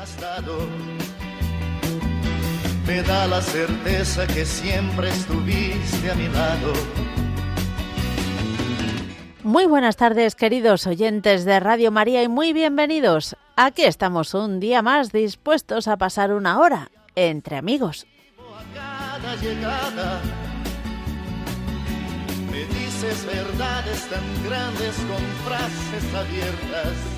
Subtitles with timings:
[0.00, 0.58] has dado
[2.86, 6.72] me da la certeza que siempre estuviste a mi lado.
[9.42, 13.36] Muy buenas tardes, queridos oyentes de Radio María, y muy bienvenidos.
[13.56, 18.06] Aquí estamos un día más dispuestos a pasar una hora entre amigos.
[18.38, 20.20] A cada llegada
[22.50, 27.17] me dices verdades tan grandes con frases abiertas.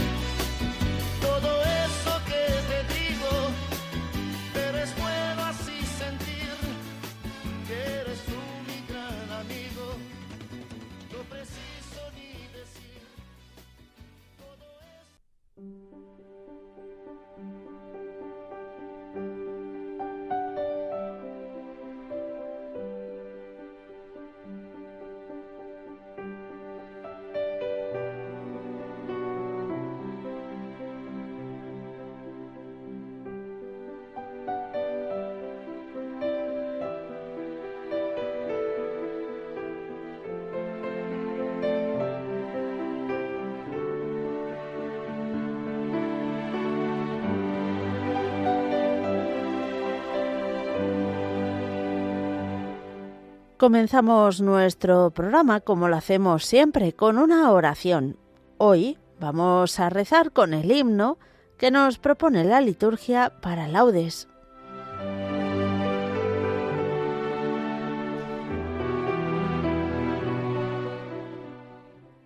[53.61, 58.17] Comenzamos nuestro programa como lo hacemos siempre, con una oración.
[58.57, 61.19] Hoy vamos a rezar con el himno
[61.59, 64.27] que nos propone la liturgia para laudes.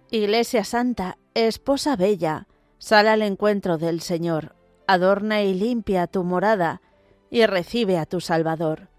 [0.10, 2.48] Iglesia Santa, esposa bella,
[2.78, 4.56] sal al encuentro del Señor,
[4.88, 6.82] adorna y limpia tu morada,
[7.30, 8.95] y recibe a tu Salvador.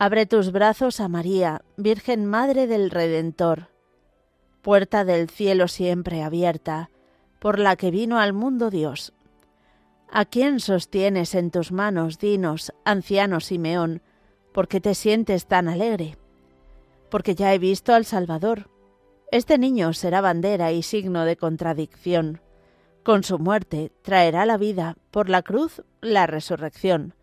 [0.00, 3.66] Abre tus brazos a María, Virgen Madre del Redentor,
[4.62, 6.88] puerta del cielo siempre abierta,
[7.40, 9.12] por la que vino al mundo Dios.
[10.08, 14.00] ¿A quién sostienes en tus manos, dinos, anciano Simeón,
[14.52, 16.16] porque te sientes tan alegre?
[17.10, 18.70] Porque ya he visto al Salvador.
[19.32, 22.40] Este niño será bandera y signo de contradicción.
[23.02, 27.14] Con su muerte traerá la vida, por la cruz la resurrección.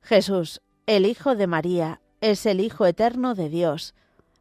[0.00, 2.00] Jesús, el Hijo de María,
[2.30, 3.94] es el Hijo eterno de Dios,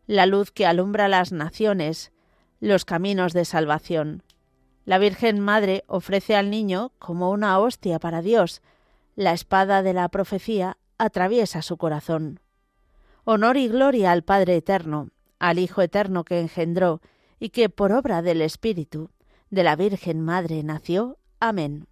[0.08, 2.12] la luz que alumbra las naciones,
[2.60, 4.24] los caminos de salvación.
[4.86, 8.62] La Virgen Madre ofrece al niño como una hostia para Dios.
[9.16, 12.40] La espada de la profecía atraviesa su corazón.
[13.24, 15.10] Honor y gloria al Padre eterno,
[15.40, 17.02] al Hijo eterno que engendró
[17.40, 19.10] y que por obra del Espíritu
[19.50, 21.18] de la Virgen Madre nació.
[21.40, 21.88] Amén.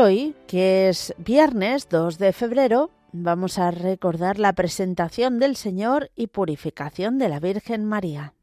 [0.00, 6.28] Hoy, que es viernes 2 de febrero, vamos a recordar la presentación del Señor y
[6.28, 8.34] purificación de la Virgen María.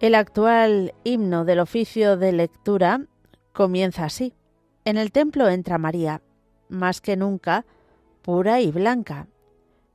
[0.00, 3.02] El actual himno del oficio de lectura
[3.52, 4.32] comienza así.
[4.86, 6.22] En el templo entra María,
[6.70, 7.66] más que nunca,
[8.22, 9.26] pura y blanca.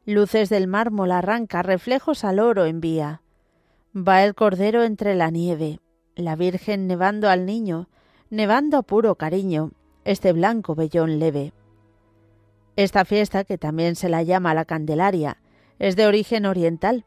[0.05, 3.23] Luces del mármol arranca, reflejos al oro envía.
[3.95, 5.79] Va el cordero entre la nieve,
[6.15, 7.89] la Virgen nevando al niño,
[8.29, 9.71] nevando a puro cariño,
[10.03, 11.51] este blanco vellón leve.
[12.75, 15.41] Esta fiesta, que también se la llama la Candelaria,
[15.79, 17.05] es de origen oriental.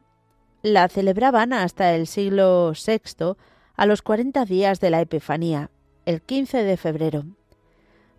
[0.63, 3.37] La celebraban hasta el siglo VI
[3.77, 5.71] a los cuarenta días de la Epifanía,
[6.05, 7.25] el 15 de febrero.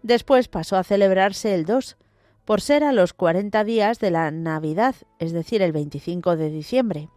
[0.03, 1.97] Después pasó a celebrarse el 2,
[2.45, 7.09] por ser a los cuarenta días de la Navidad, es decir, el 25 de diciembre.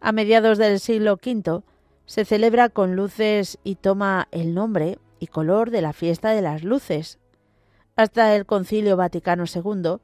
[0.00, 1.62] A mediados del siglo V
[2.04, 6.64] se celebra con luces y toma el nombre y color de la fiesta de las
[6.64, 7.20] luces.
[7.94, 9.98] Hasta el Concilio Vaticano II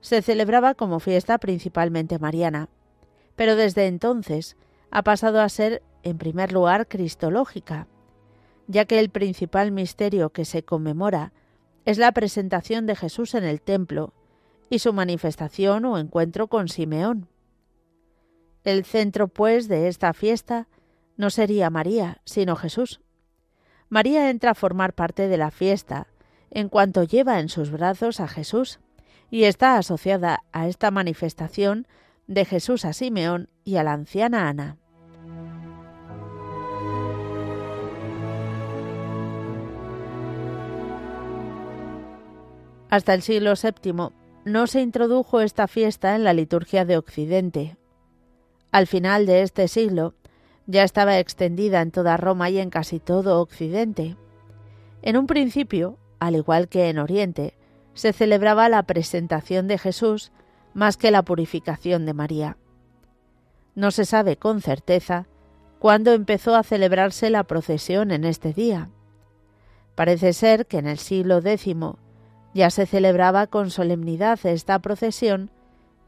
[0.00, 2.70] se celebraba como fiesta principalmente mariana,
[3.36, 4.56] pero desde entonces
[4.90, 7.86] ha pasado a ser en primer lugar cristológica,
[8.66, 11.32] ya que el principal misterio que se conmemora
[11.84, 14.12] es la presentación de Jesús en el templo
[14.70, 17.28] y su manifestación o encuentro con Simeón.
[18.64, 20.66] El centro, pues, de esta fiesta
[21.16, 23.00] no sería María, sino Jesús.
[23.88, 26.08] María entra a formar parte de la fiesta
[26.50, 28.80] en cuanto lleva en sus brazos a Jesús
[29.30, 31.86] y está asociada a esta manifestación
[32.26, 34.78] de Jesús a Simeón y a la anciana Ana.
[42.88, 44.10] Hasta el siglo VII
[44.44, 47.76] no se introdujo esta fiesta en la liturgia de Occidente.
[48.70, 50.14] Al final de este siglo
[50.66, 54.16] ya estaba extendida en toda Roma y en casi todo Occidente.
[55.02, 57.56] En un principio, al igual que en Oriente,
[57.94, 60.32] se celebraba la presentación de Jesús
[60.76, 62.58] más que la purificación de María.
[63.74, 65.26] No se sabe con certeza
[65.78, 68.90] cuándo empezó a celebrarse la procesión en este día.
[69.94, 71.74] Parece ser que en el siglo X
[72.52, 75.50] ya se celebraba con solemnidad esta procesión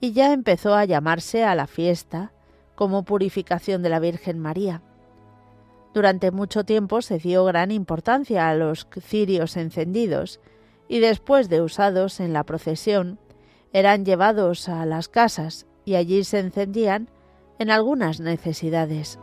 [0.00, 2.32] y ya empezó a llamarse a la fiesta
[2.74, 4.82] como purificación de la Virgen María.
[5.94, 10.40] Durante mucho tiempo se dio gran importancia a los cirios encendidos
[10.88, 13.18] y después de usados en la procesión
[13.72, 17.08] eran llevados a las casas y allí se encendían
[17.58, 19.18] en algunas necesidades.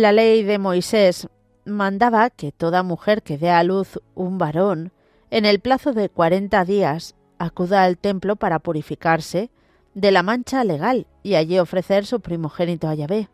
[0.00, 1.26] La ley de Moisés
[1.64, 4.92] mandaba que toda mujer que dé a luz un varón
[5.32, 9.50] en el plazo de cuarenta días acuda al templo para purificarse
[9.94, 13.28] de la mancha legal y allí ofrecer su primogénito a Yahvé.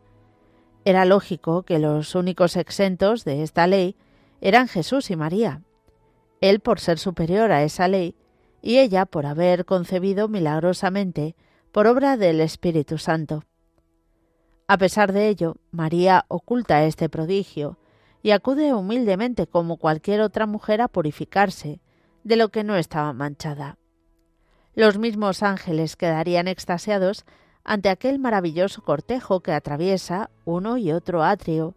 [0.85, 3.95] Era lógico que los únicos exentos de esta ley
[4.41, 5.61] eran Jesús y María,
[6.41, 8.15] él por ser superior a esa ley
[8.63, 11.35] y ella por haber concebido milagrosamente
[11.71, 13.43] por obra del Espíritu Santo.
[14.67, 17.77] A pesar de ello, María oculta este prodigio
[18.23, 21.79] y acude humildemente como cualquier otra mujer a purificarse
[22.23, 23.77] de lo que no estaba manchada.
[24.73, 27.25] Los mismos ángeles quedarían extasiados
[27.63, 31.75] ante aquel maravilloso cortejo que atraviesa uno y otro atrio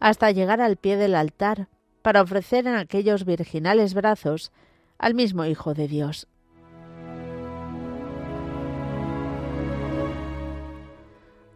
[0.00, 1.68] hasta llegar al pie del altar
[2.00, 4.50] para ofrecer en aquellos virginales brazos
[4.96, 6.26] al mismo Hijo de Dios.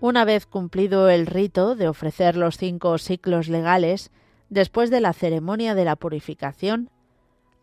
[0.07, 4.11] Una vez cumplido el rito de ofrecer los cinco ciclos legales,
[4.51, 6.91] después de la ceremonia de la purificación,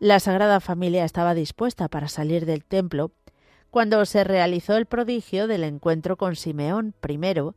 [0.00, 3.12] la Sagrada Familia estaba dispuesta para salir del templo
[3.70, 7.54] cuando se realizó el prodigio del encuentro con Simeón primero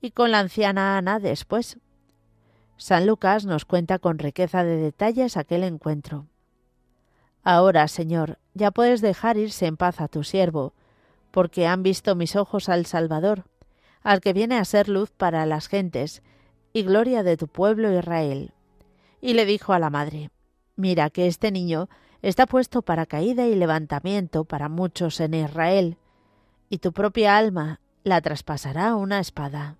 [0.00, 1.76] y con la anciana Ana después.
[2.76, 6.26] San Lucas nos cuenta con riqueza de detalles aquel encuentro.
[7.42, 10.74] Ahora, Señor, ya puedes dejar irse en paz a tu siervo,
[11.32, 13.42] porque han visto mis ojos al Salvador,
[14.02, 16.22] al que viene a ser luz para las gentes
[16.72, 18.52] y gloria de tu pueblo Israel.
[19.20, 20.30] Y le dijo a la madre,
[20.76, 21.88] Mira que este niño
[22.22, 25.96] está puesto para caída y levantamiento para muchos en Israel,
[26.68, 29.76] y tu propia alma la traspasará una espada.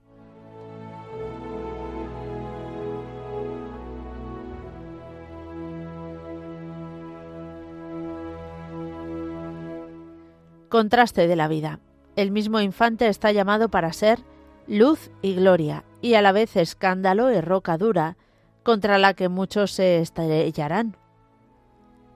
[10.68, 11.80] Contraste de la vida.
[12.18, 14.18] El mismo infante está llamado para ser
[14.66, 18.16] luz y gloria, y a la vez escándalo y roca dura,
[18.64, 20.96] contra la que muchos se estrellarán.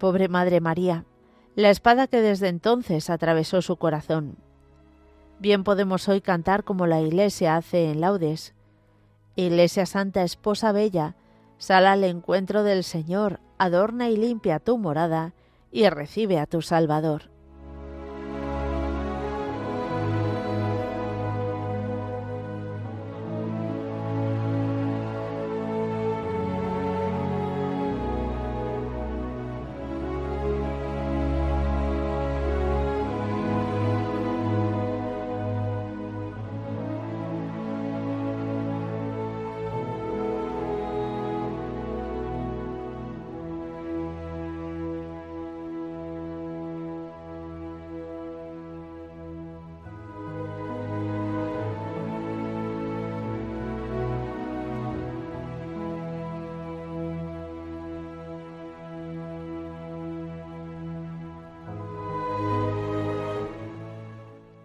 [0.00, 1.04] Pobre Madre María,
[1.54, 4.38] la espada que desde entonces atravesó su corazón.
[5.38, 8.54] Bien podemos hoy cantar como la Iglesia hace en laudes.
[9.36, 11.14] Iglesia Santa, Esposa Bella,
[11.58, 15.32] sal al encuentro del Señor, adorna y limpia tu morada,
[15.70, 17.31] y recibe a tu Salvador.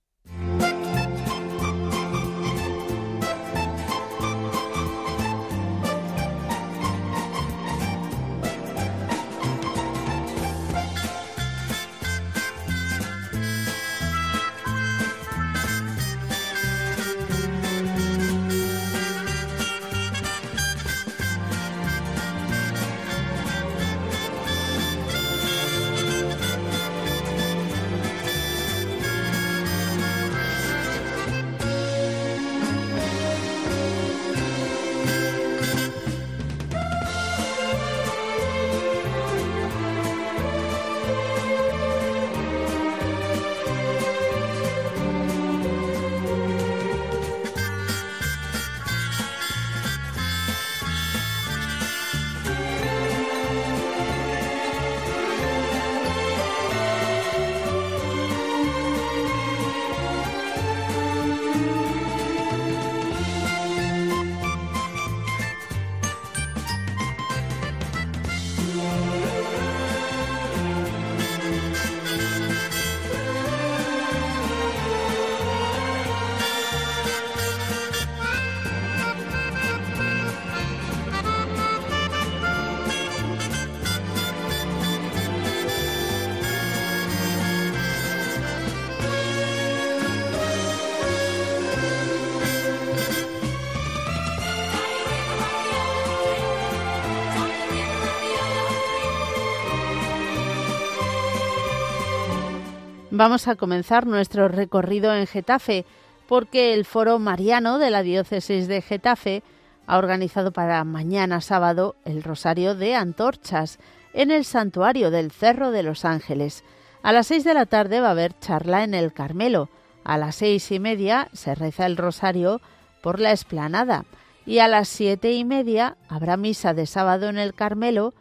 [103.21, 105.85] Vamos a comenzar nuestro recorrido en Getafe
[106.27, 109.43] porque el Foro Mariano de la Diócesis de Getafe
[109.85, 113.77] ha organizado para mañana sábado el Rosario de Antorchas
[114.15, 116.63] en el Santuario del Cerro de los Ángeles.
[117.03, 119.69] A las seis de la tarde va a haber charla en el Carmelo.
[120.03, 122.59] A las seis y media se reza el Rosario
[123.03, 124.03] por la esplanada.
[124.47, 128.15] Y a las siete y media habrá misa de sábado en el Carmelo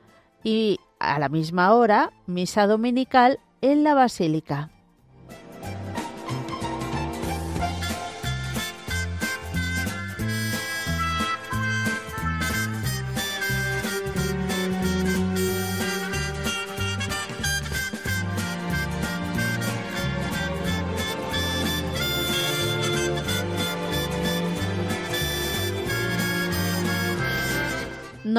[0.45, 4.69] y a la misma hora misa dominical en la Basílica.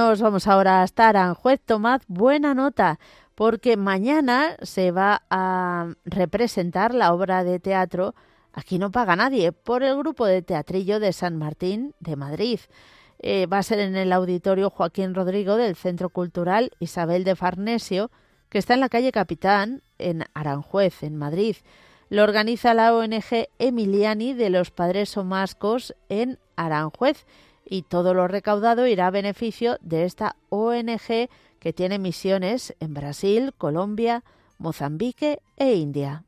[0.01, 1.61] Nos vamos ahora hasta Aranjuez.
[1.63, 2.99] Tomad buena nota,
[3.35, 8.15] porque mañana se va a representar la obra de teatro
[8.51, 12.59] Aquí no paga nadie por el grupo de teatrillo de San Martín de Madrid.
[13.19, 18.09] Eh, va a ser en el auditorio Joaquín Rodrigo del Centro Cultural Isabel de Farnesio,
[18.49, 21.57] que está en la calle Capitán, en Aranjuez, en Madrid.
[22.09, 27.27] Lo organiza la ONG Emiliani de los Padres Somascos en Aranjuez
[27.71, 33.53] y todo lo recaudado irá a beneficio de esta ONG que tiene misiones en Brasil,
[33.57, 34.25] Colombia,
[34.57, 36.25] Mozambique e India.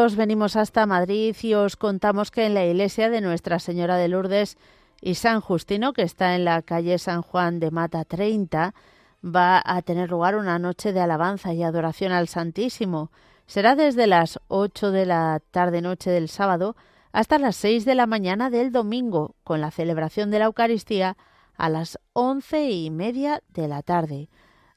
[0.00, 4.56] Venimos hasta Madrid y os contamos que en la iglesia de Nuestra Señora de Lourdes
[5.02, 8.74] y San Justino, que está en la calle San Juan de Mata 30,
[9.22, 13.10] va a tener lugar una noche de alabanza y adoración al Santísimo.
[13.46, 16.76] Será desde las 8 de la tarde-noche del sábado
[17.12, 21.18] hasta las 6 de la mañana del domingo, con la celebración de la Eucaristía
[21.58, 24.30] a las once y media de la tarde.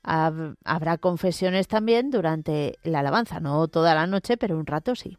[0.03, 5.17] Habrá confesiones también durante la alabanza, no toda la noche, pero un rato sí.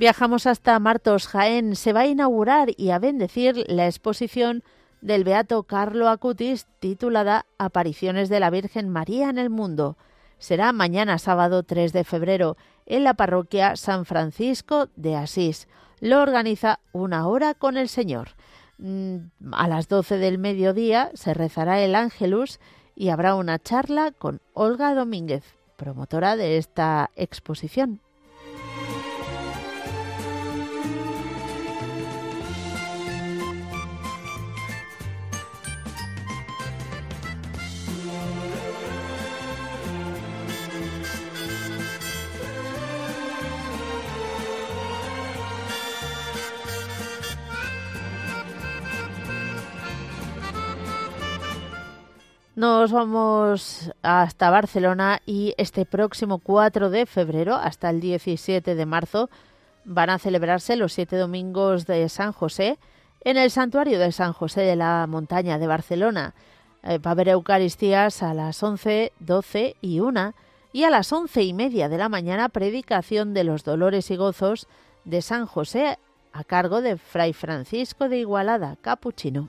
[0.00, 1.76] Viajamos hasta Martos, Jaén.
[1.76, 4.64] Se va a inaugurar y a bendecir la exposición
[5.02, 9.98] del Beato Carlo Acutis titulada Apariciones de la Virgen María en el Mundo.
[10.38, 12.56] Será mañana sábado 3 de febrero
[12.90, 15.68] en la parroquia San Francisco de Asís.
[16.00, 18.30] Lo organiza una hora con el Señor.
[18.78, 19.16] Mm,
[19.52, 22.58] a las 12 del mediodía se rezará el Ángelus
[22.96, 25.44] y habrá una charla con Olga Domínguez,
[25.76, 28.00] promotora de esta exposición.
[52.60, 59.30] Nos vamos hasta Barcelona y este próximo 4 de febrero hasta el 17 de marzo
[59.86, 62.78] van a celebrarse los siete domingos de San José
[63.24, 66.34] en el santuario de San José de la Montaña de Barcelona.
[66.82, 70.34] Eh, va a haber Eucaristías a las 11, 12 y 1
[70.74, 74.68] y a las once y media de la mañana predicación de los dolores y gozos
[75.06, 75.98] de San José
[76.34, 79.48] a cargo de Fray Francisco de Igualada, capuchino.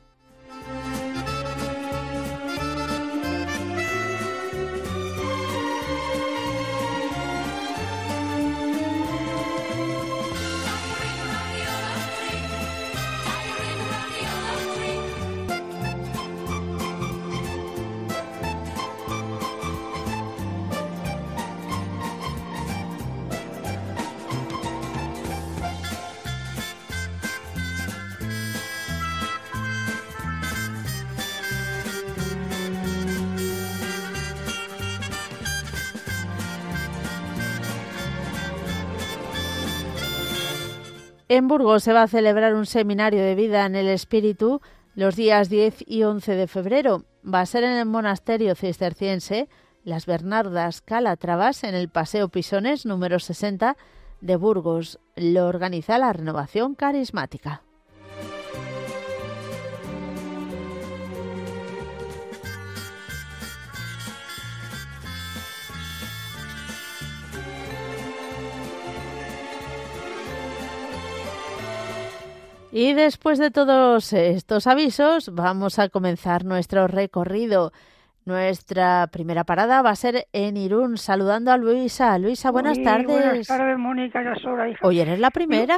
[41.34, 44.60] En Burgos se va a celebrar un seminario de vida en el espíritu
[44.96, 47.06] los días 10 y 11 de febrero.
[47.24, 49.48] Va a ser en el monasterio cisterciense
[49.86, 53.78] Las Bernardas Calatravas en el Paseo Pisones número 60
[54.20, 55.00] de Burgos.
[55.16, 57.62] Lo organiza la Renovación Carismática.
[72.74, 77.74] Y después de todos estos avisos, vamos a comenzar nuestro recorrido.
[78.24, 82.18] Nuestra primera parada va a ser en Irún, saludando a Luisa.
[82.18, 83.08] Luisa, buenas tardes.
[83.08, 84.88] Buenas tardes, Mónica, ya sola, hija.
[84.88, 85.78] Hoy eres la primera.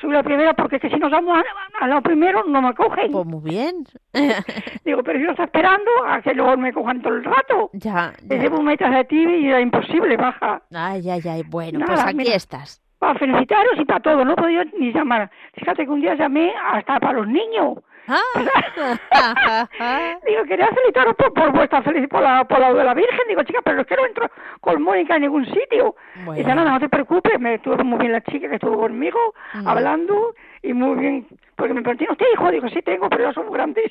[0.00, 1.38] Soy la primera porque que si nos vamos
[1.80, 3.12] a, lo primero no me cogen.
[3.12, 3.84] Pues muy bien.
[4.84, 7.70] Digo, pero yo estoy esperando a que luego me cojan todo el rato.
[7.74, 8.14] Ya.
[8.20, 8.36] ya.
[8.36, 10.60] Desde un metro de ti y era imposible, baja.
[10.74, 11.42] Ay, ay, ay.
[11.46, 15.28] Bueno, pues aquí estás para felicitaros y para todo, no he podido ni llamar.
[15.54, 18.18] Fíjate que un día llamé hasta para los niños, Ah.
[20.26, 23.20] Digo, quería felicitaros por, por vuestra felicidad, por la, por la de la Virgen.
[23.28, 24.28] Digo, chica, pero es que no entro
[24.60, 25.94] con Mónica en ningún sitio.
[26.24, 26.32] Bueno.
[26.34, 29.18] Dice, nada, no te preocupes, me estuvo muy bien la chica que estuvo conmigo,
[29.54, 29.68] Mm.
[29.68, 32.50] hablando, y muy bien, porque me preguntó, ¿usted hijo?
[32.50, 33.90] Digo, sí tengo, pero ya son grandes.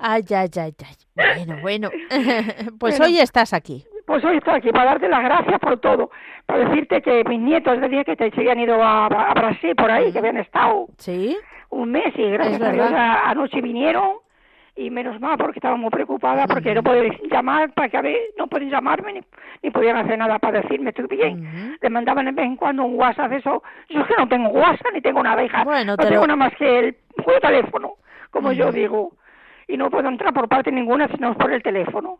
[0.00, 0.96] Ay, ay, ay, ay.
[1.14, 1.90] Bueno, bueno.
[2.80, 3.04] Pues Bueno.
[3.14, 3.84] hoy estás aquí.
[4.12, 6.10] Pues hoy estoy aquí para darte las gracias por todo,
[6.44, 9.74] para decirte que mis nietos de día que te, se habían ido a, a Brasil
[9.74, 11.34] por ahí, que habían estado ¿Sí?
[11.70, 14.10] un mes y gracias a Dios a- anoche vinieron
[14.76, 18.18] y menos mal porque estaba muy preocupada porque no podían llamar para que a ver,
[18.36, 19.20] no pueden llamarme ni,
[19.62, 21.46] ni podían hacer nada para decirme estoy bien.
[21.46, 21.76] Ujú.
[21.80, 23.62] Le mandaban de vez en cuando un WhatsApp eso.
[23.88, 25.64] Yo es que no tengo WhatsApp ni tengo hija.
[25.64, 27.94] Bueno, no te tengo lo- nada más que el puro teléfono,
[28.30, 29.12] como yo digo.
[29.68, 32.18] Y no puedo entrar por parte ninguna sino por el teléfono.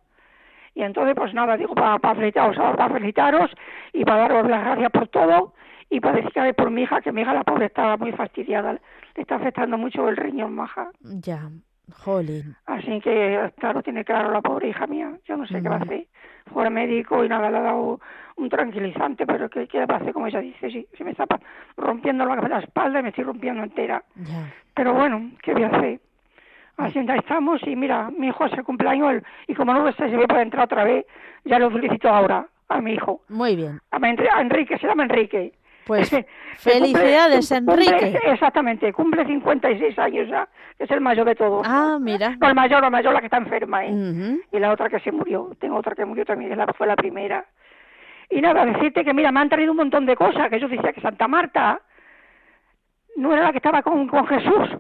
[0.74, 3.50] Y entonces, pues nada, digo, para, para, felicitaros, para felicitaros
[3.92, 5.54] y para daros las gracias por todo
[5.90, 8.72] y para decir que por mi hija, que mi hija la pobre está muy fastidiada,
[8.72, 8.80] le
[9.16, 10.88] está afectando mucho el riñón, maja.
[11.00, 11.50] Ya.
[11.92, 12.56] Jolín.
[12.64, 15.12] Así que, claro, tiene claro la pobre hija mía.
[15.26, 16.06] Yo no sé qué va a hacer.
[16.52, 18.00] Fue al médico y nada, le ha dado
[18.36, 20.14] un tranquilizante, pero ¿qué, qué va a hacer?
[20.14, 21.40] Como ella dice, sí, se me está pa-
[21.76, 24.02] rompiendo la, la espalda y me estoy rompiendo entera.
[24.16, 24.50] Ya.
[24.74, 26.00] Pero bueno, ¿qué voy a hacer?
[26.78, 30.24] Así ya estamos y mira, mi hijo el cumpleaños y como no sé si voy
[30.24, 31.06] a poder entrar otra vez,
[31.44, 33.20] ya lo felicito ahora a mi hijo.
[33.28, 33.80] Muy bien.
[33.90, 35.52] A, Enrique, se llama Enrique.
[35.84, 36.08] Pues
[36.58, 38.20] felicidades, cumple- cumple- Enrique.
[38.32, 41.66] exactamente, cumple 56 años ya, es el mayor de todos.
[41.68, 42.36] Ah, mira.
[42.40, 44.38] No, el mayor, la mayor, la que está enferma, ¿eh?
[44.52, 45.50] Y la otra que se murió.
[45.58, 47.44] Tengo otra que murió también, que la- fue la primera.
[48.30, 50.92] Y nada, decirte que, mira, me han traído un montón de cosas, que yo decía
[50.92, 51.80] que Santa Marta
[53.16, 54.70] no era la que estaba con, con Jesús.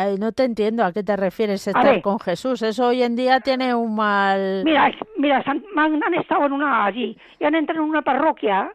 [0.00, 2.02] Ay, no te entiendo a qué te refieres estar ver.
[2.02, 2.62] con Jesús.
[2.62, 4.62] Eso hoy en día tiene un mal...
[4.64, 8.72] Mira, mira, han, han estado en una allí y han entrado en una parroquia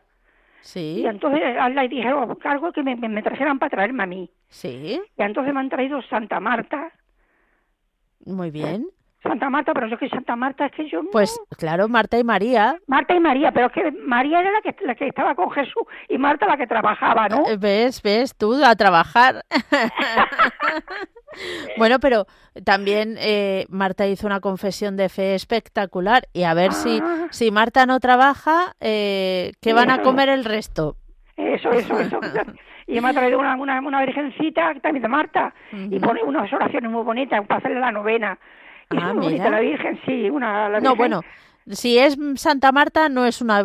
[0.62, 1.42] Sí, y entonces
[1.74, 4.30] le dijeron cargo que me, me, me trajeran para traerme a mí.
[4.50, 6.92] sí, Y entonces me han traído Santa Marta.
[8.26, 8.88] muy bien.
[9.24, 11.10] Santa Marta, pero yo que Santa Marta es que yo no...
[11.12, 12.76] Pues claro, Marta y María.
[12.88, 15.84] Marta y María, pero es que María era la que, la que estaba con Jesús
[16.10, 17.48] y Marta la que trabajaba, ¿no?
[17.48, 19.46] Eh, ¿Ves, ves, tú a trabajar?
[21.78, 22.26] bueno, pero
[22.66, 27.28] también eh, Marta hizo una confesión de fe espectacular y a ver si, Ah.
[27.32, 30.96] si Marta no trabaja, eh, ¿qué van a comer el resto?
[31.38, 32.20] Eso, eso, eso.
[32.86, 36.92] Y me ha traído una, una, una virgencita también de Marta y pone unas oraciones
[36.92, 38.38] muy bonitas para hacerle la novena.
[38.92, 39.50] Y Ah, es muy bonita mira.
[39.52, 40.98] la Virgen, sí, una la No, Virgen.
[40.98, 41.22] bueno,
[41.68, 43.64] si es Santa Marta, no es una,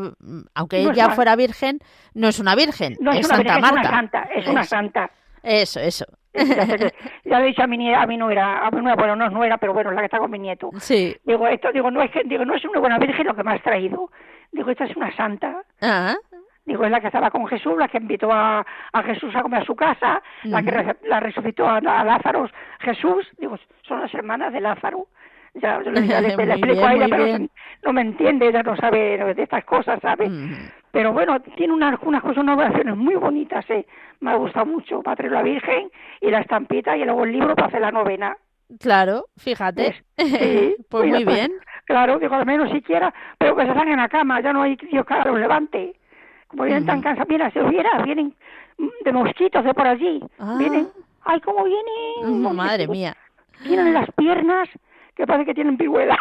[0.55, 1.79] aunque No ella fuera virgen,
[2.15, 3.81] no es una virgen, no es, es una Santa virgen, Marta.
[3.81, 5.11] es una santa, es una Eso, santa.
[5.43, 6.05] Eso, eso.
[7.25, 9.33] Ya, le he dicho a mi a mi nuera, a mi nuera, bueno, no es
[9.33, 10.71] nuera, pero bueno, es la que está con mi nieto.
[10.79, 11.17] Sí.
[11.25, 13.63] Digo, esto, digo, no es digo, no es una buena virgen lo que me has
[13.63, 14.11] traído.
[14.53, 15.63] Digo, esta es una santa.
[15.81, 16.15] Ah,
[16.69, 19.63] Digo, es la que estaba con Jesús, la que invitó a, a Jesús a comer
[19.63, 22.49] a su casa, la que re- la resucitó a, a Lázaro
[22.81, 23.27] Jesús.
[23.39, 25.07] Digo, son las hermanas de Lázaro.
[25.55, 27.25] Ya, yo le, ya le- le Muy explico bien, a ella, pero
[27.87, 30.29] no me entiende, ella no sabe de estas cosas, ¿sabe?
[30.93, 33.87] Pero bueno, tiene unas, unas cosas, unas oraciones muy bonitas, ¿eh?
[34.21, 35.03] Me ha gustado mucho.
[35.03, 37.91] Va a traer la Virgen y la estampita y luego el libro para hacer la
[37.93, 38.37] novena.
[38.79, 40.03] claro, fíjate.
[40.19, 41.53] Sí, pues muy bien.
[41.87, 44.77] Claro, digo, al menos siquiera, pero que se salgan en la cama, ya no hay
[44.77, 45.95] Dios que los levante.
[46.49, 48.35] Como vienen tan cansados, mira, si hubiera, vienen
[48.79, 50.21] mm, de mosquitos de por allí.
[50.39, 50.57] Ah.
[50.59, 50.89] Vienen,
[51.25, 52.41] ay, cómo vienen.
[52.43, 52.97] Mm, Madre mosquitos.
[52.97, 53.17] mía.
[53.63, 54.69] Tienen en las piernas
[55.15, 56.19] que parece que tienen piruela.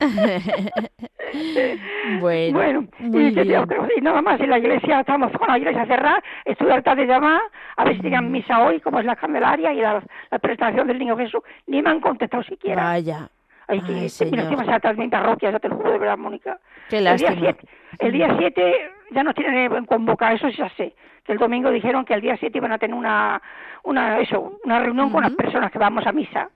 [2.20, 3.64] bueno, Bueno, y, que-
[3.96, 7.40] y nada más, en la iglesia, estamos con la iglesia cerrada, estoy harta de llamar,
[7.76, 8.02] a ver si Mm.
[8.02, 11.82] tienen misa hoy, como es la Candelaria y la, la presentación del Niño Jesús, ni
[11.82, 12.82] me han contestado siquiera.
[12.84, 13.28] Vaya,
[13.68, 14.38] Ay, que, Ay, mira, señor.
[14.40, 14.64] encima
[15.10, 16.58] parroquia, ya te lo juro de verdad, Mónica.
[16.88, 17.34] qué El día.
[17.38, 20.94] 7, el día 7 ya nos tienen en convocar, eso ya sé.
[21.24, 23.40] Que el domingo dijeron que el día 7 iban a tener una,
[23.84, 26.48] una, eso, una reunión con las personas que vamos a misa.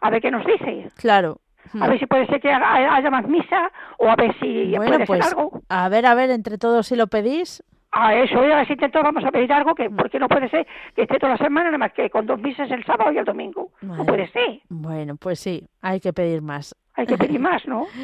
[0.00, 0.88] A ver qué nos dice.
[0.96, 1.40] Claro.
[1.78, 5.06] A ver si puede ser que haya más misa o a ver si bueno, puede
[5.06, 5.60] pues ser algo.
[5.68, 7.62] a ver, a ver, entre todos si lo pedís.
[7.92, 10.66] A eso, a ver si intento, vamos a pedir algo, que porque no puede ser
[10.94, 13.24] que esté toda la semana, nada más que con dos misas el sábado y el
[13.24, 13.70] domingo.
[13.82, 14.60] No puede ser.
[14.68, 16.74] Bueno, pues sí, hay que pedir más.
[16.94, 17.86] Hay que pedir más, ¿no?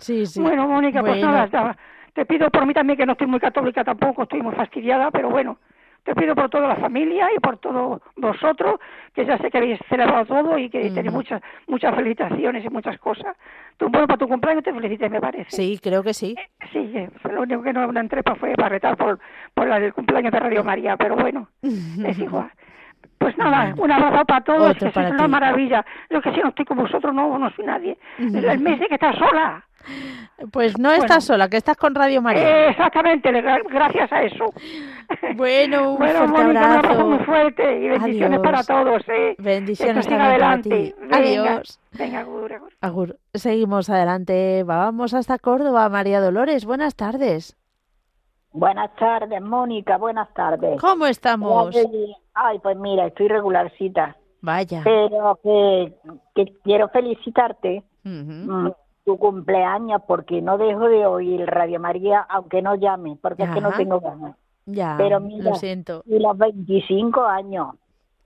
[0.00, 0.40] Sí, sí.
[0.40, 1.76] Bueno, Mónica, pues nada,
[2.14, 5.30] te pido por mí también que no estoy muy católica tampoco, estoy muy fastidiada, pero
[5.30, 5.58] bueno,
[6.04, 8.78] te pido por toda la familia y por todos vosotros,
[9.14, 11.16] que ya sé que habéis celebrado todo y que tenéis Ujú.
[11.16, 13.36] muchas muchas felicitaciones y muchas cosas.
[13.76, 15.50] Tú, bueno, para tu cumpleaños te felicité, me parece.
[15.50, 16.34] Sí, creo que sí.
[16.72, 19.18] Sí, eh, lo único que no, no entré fue para retar por,
[19.54, 22.50] por la del cumpleaños de Radio María, pero bueno, es igual.
[23.18, 25.30] Pues nada, un abrazo para todos, Otro que para sois una ti.
[25.30, 25.84] maravilla.
[26.10, 27.96] Yo que si no estoy con vosotros, no, no soy nadie.
[28.18, 29.64] El mes de que estás sola.
[30.52, 32.66] Pues no estás sola, que estás con Radio María.
[32.66, 33.30] Eh, exactamente,
[33.70, 34.46] gracias a eso.
[35.36, 36.78] Bueno, un bueno, fuerte Mónica, abrazo.
[36.78, 38.42] un abrazo muy fuerte y bendiciones Adiós.
[38.42, 39.02] para todos.
[39.08, 39.34] ¿eh?
[39.38, 40.68] Bendiciones siga también para adelante.
[40.68, 40.94] ti.
[41.00, 41.80] Venga, Adiós.
[41.92, 42.72] Venga, agur, agur.
[42.80, 43.18] Agur.
[43.34, 44.62] Seguimos adelante.
[44.64, 45.88] Vamos hasta Córdoba.
[45.88, 47.56] María Dolores, buenas tardes.
[48.52, 50.80] Buenas tardes, Mónica, buenas tardes.
[50.80, 51.74] ¿Cómo estamos?
[52.34, 54.80] Ay, pues mira, estoy regularcita, Vaya.
[54.84, 55.92] pero que,
[56.36, 58.68] que quiero felicitarte mm,
[59.04, 63.60] tu cumpleaños porque no dejo de oír Radio María, aunque no llame, porque es que
[63.60, 64.36] no tengo ganas.
[64.66, 66.02] Ya, Pero mira, lo siento.
[66.06, 67.74] Y los 25 años.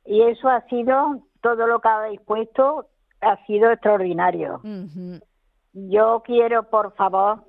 [0.04, 2.86] Y eso ha sido, todo lo que habéis puesto
[3.20, 4.60] ha sido extraordinario.
[5.72, 7.44] Yo quiero, por favor,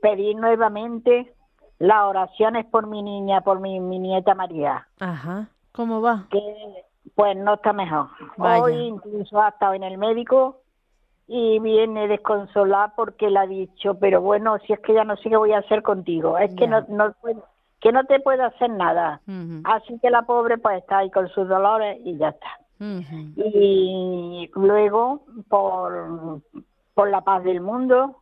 [0.00, 1.34] pedir nuevamente
[1.78, 5.48] las oraciones por mi niña, por mi, mi nieta María, Ajá.
[5.72, 6.28] ¿Cómo va?
[6.30, 6.40] que
[7.16, 8.08] pues no está mejor.
[8.36, 8.62] Vaya.
[8.62, 10.60] Hoy incluso ha estado en el médico
[11.26, 15.30] y viene desconsolada porque le ha dicho, pero bueno, si es que ya no sé
[15.30, 17.44] qué voy a hacer contigo, es que no, no puedo-
[17.80, 19.20] que no te puedo hacer nada.
[19.64, 22.48] Así que la pobre pues está ahí con sus dolores y ya está.
[23.36, 26.40] Y luego por,
[26.94, 28.16] por la paz del mundo,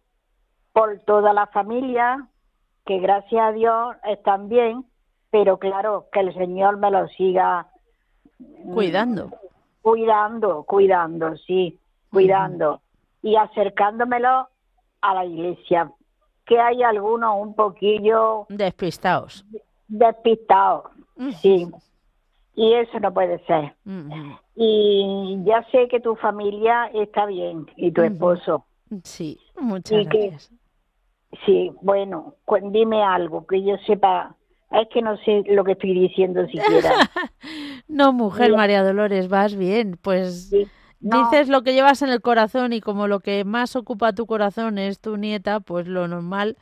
[0.73, 2.27] por toda la familia,
[2.85, 4.85] que gracias a Dios están bien,
[5.31, 7.69] pero claro, que el Señor me lo siga
[8.39, 9.31] mm, Cuidando.
[9.81, 11.79] cuidando, cuidando, sí,
[12.11, 12.82] cuidando
[13.23, 14.49] y acercándomelo
[15.01, 15.91] a la iglesia,
[16.47, 19.45] que hay algunos un poquillo Despistaos.
[19.89, 20.85] despistados,
[21.41, 21.69] sí,
[22.55, 23.75] y eso no puede ser.
[23.87, 24.39] Ujú.
[24.57, 28.13] Y ya sé que tu familia está bien y tu Ujú.
[28.13, 28.65] esposo.
[29.05, 30.51] Sí, muchas gracias.
[31.47, 32.35] Sí, bueno,
[32.71, 34.37] dime algo que yo sepa.
[34.71, 36.91] Es que no sé lo que estoy diciendo siquiera.
[37.89, 38.53] No, mujer.
[38.55, 39.99] María Dolores, vas bien.
[40.01, 40.67] Pues Sí.
[41.03, 44.27] No, dices lo que llevas en el corazón y como lo que más ocupa tu
[44.27, 46.57] corazón es tu nieta, pues lo normal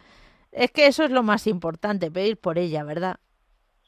[0.53, 3.17] es que eso es lo más importante, pedir por ella, ¿verdad?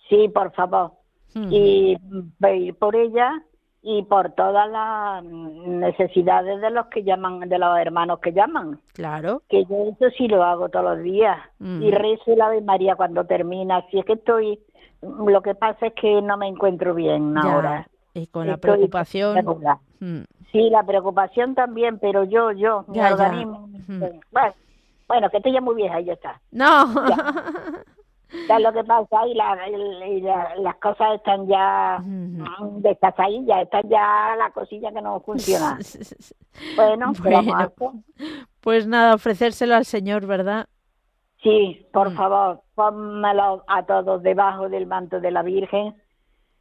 [0.09, 0.93] Sí, por favor.
[1.35, 1.49] Ujú.
[1.51, 1.97] Y
[2.39, 3.43] pedir por ella
[3.83, 8.79] y por todas las necesidades de los que llaman, de los hermanos que llaman.
[8.93, 9.43] Claro.
[9.49, 11.39] Que yo eso sí lo hago todos los días.
[11.59, 11.83] Ujú.
[11.83, 13.85] Y rezo el Ave María cuando termina.
[13.91, 14.61] Si es que estoy,
[15.01, 17.41] lo que pasa es que no me encuentro bien Ya.
[17.53, 17.89] ahora.
[18.15, 19.35] Y con la preocupación.
[19.35, 19.79] regular.
[20.05, 23.15] Mm, Sí, la preocupación también, pero yo, yo, mi Ya, ya.
[23.15, 23.69] organismo.
[24.31, 24.55] Bueno,
[25.09, 26.41] bueno, que estoy ya muy vieja y ya está.
[26.51, 26.93] No.
[28.47, 29.27] ¿Sabes lo que pasa?
[29.27, 29.69] Y, la-
[30.09, 35.79] y la- las cosas están ya mm, descasadillas, están ya la cosilla que no funciona.
[36.77, 37.13] Bueno.
[38.61, 40.67] Pues nada, ofrecérselo al Señor, ¿verdad?
[41.43, 42.17] Sí, por Mm.
[42.17, 45.95] favor, pónmelo a todos debajo del manto de la Virgen,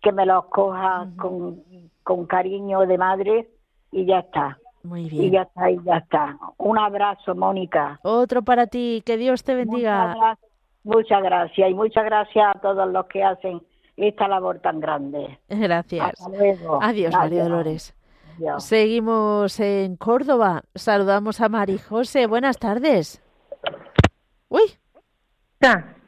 [0.02, 1.62] que me los coja con,
[2.04, 3.50] con cariño de madre
[3.92, 4.58] y ya está.
[4.84, 5.32] Muy Y bien.
[5.34, 6.38] ya está, y ya está.
[6.58, 8.00] Un abrazo, Mónica.
[8.04, 10.08] Otro para ti, que Dios te bendiga.
[10.08, 10.38] Muchas, gra-
[10.84, 13.62] muchas gracias y muchas gracias a todos los que hacen
[13.98, 15.38] esta labor tan grande.
[15.48, 16.04] Gracias.
[16.20, 16.80] Hasta luego.
[16.82, 17.94] Adiós, María Dolores.
[18.38, 18.64] Adiós.
[18.64, 20.64] Seguimos en Córdoba.
[20.74, 22.26] Saludamos a Mari José.
[22.26, 23.22] Buenas tardes.
[24.50, 24.64] Uy,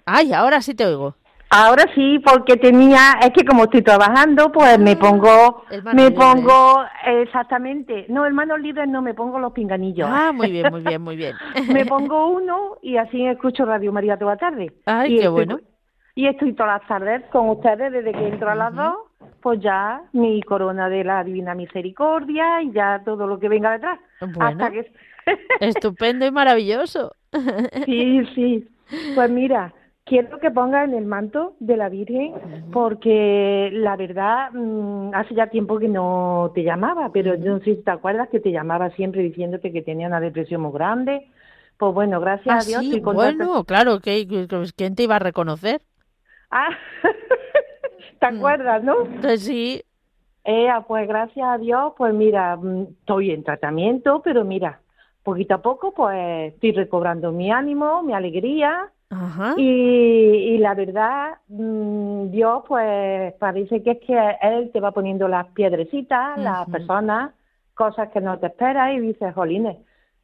[0.06, 1.16] ay, ahora sí te oigo.
[1.56, 6.12] Ahora sí, porque tenía, es que como estoy trabajando, pues me pongo, el manos me
[6.12, 10.10] pongo, exactamente, no, el manos libres no, me pongo los pinganillos.
[10.12, 11.36] Ah, muy bien, muy bien, muy bien.
[11.72, 14.74] me pongo uno y así escucho Radio María toda la tarde.
[14.86, 15.60] Ay, y qué estoy- bueno.
[16.16, 18.96] Y estoy todas las tardes con ustedes desde que entro a las dos,
[19.42, 24.00] pues ya mi corona de la Divina Misericordia y ya todo lo que venga detrás.
[24.22, 24.46] Bueno.
[24.46, 24.92] Hasta que...
[25.60, 27.14] Estupendo y maravilloso.
[27.86, 28.68] Sí, sí.
[29.16, 29.74] Pues mira,
[30.06, 32.34] quiero que pongas en el manto de la Virgen
[32.72, 37.76] porque la verdad mm, hace ya tiempo que no te llamaba, pero yo no sé
[37.76, 41.28] si te acuerdas que te llamaba siempre diciéndote que tenía una depresión muy grande.
[41.78, 44.28] Pues bueno, gracias Ah, a Dios sí, bueno, claro, que
[44.76, 45.82] ¿quién te iba a reconocer?
[46.52, 46.70] Ah,
[48.20, 48.96] ¿te acuerdas, no?
[49.16, 49.84] Entonces sí,
[50.46, 54.82] Eh, pues gracias a Dios, pues mira, mm, estoy en tratamiento, pero mira,
[55.24, 59.54] poquito a poco pues estoy recobrando mi ánimo, mi alegría ajá.
[59.58, 65.28] Y, y la verdad, mm, Dios, pues parece que es que Él te va poniendo
[65.28, 67.32] las piedrecitas, las personas,
[67.74, 69.78] cosas que no te esperas y dices, jolines,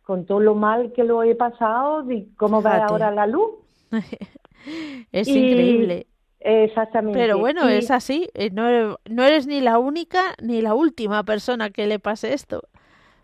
[0.04, 2.06] con todo lo mal que lo he pasado,
[2.38, 3.52] ¿cómo va ahora la luz?
[5.12, 6.08] es Y- increíble.
[6.42, 7.20] Exactamente.
[7.20, 8.30] Pero bueno, Y- es así.
[8.34, 12.64] eh, No, no eres ni la única ni la última persona que le pase esto.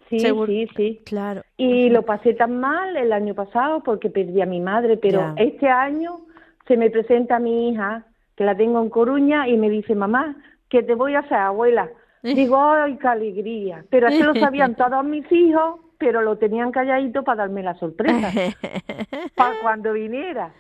[0.10, 1.02] Sí, sí, sí.
[1.06, 1.42] Claro.
[1.58, 5.34] Y lo pasé tan mal el año pasado porque perdí a mi madre, pero Ya.
[5.38, 6.20] este año
[6.68, 10.36] se me presenta mi hija, que la tengo en Coruña, y me dice, mamá,
[10.70, 11.90] que te voy a hacer abuela.
[12.24, 13.86] Digo, ay, qué alegría.
[13.90, 18.32] Pero que lo sabían todos mis hijos pero lo tenían calladito para darme la sorpresa,
[19.36, 20.52] para cuando viniera.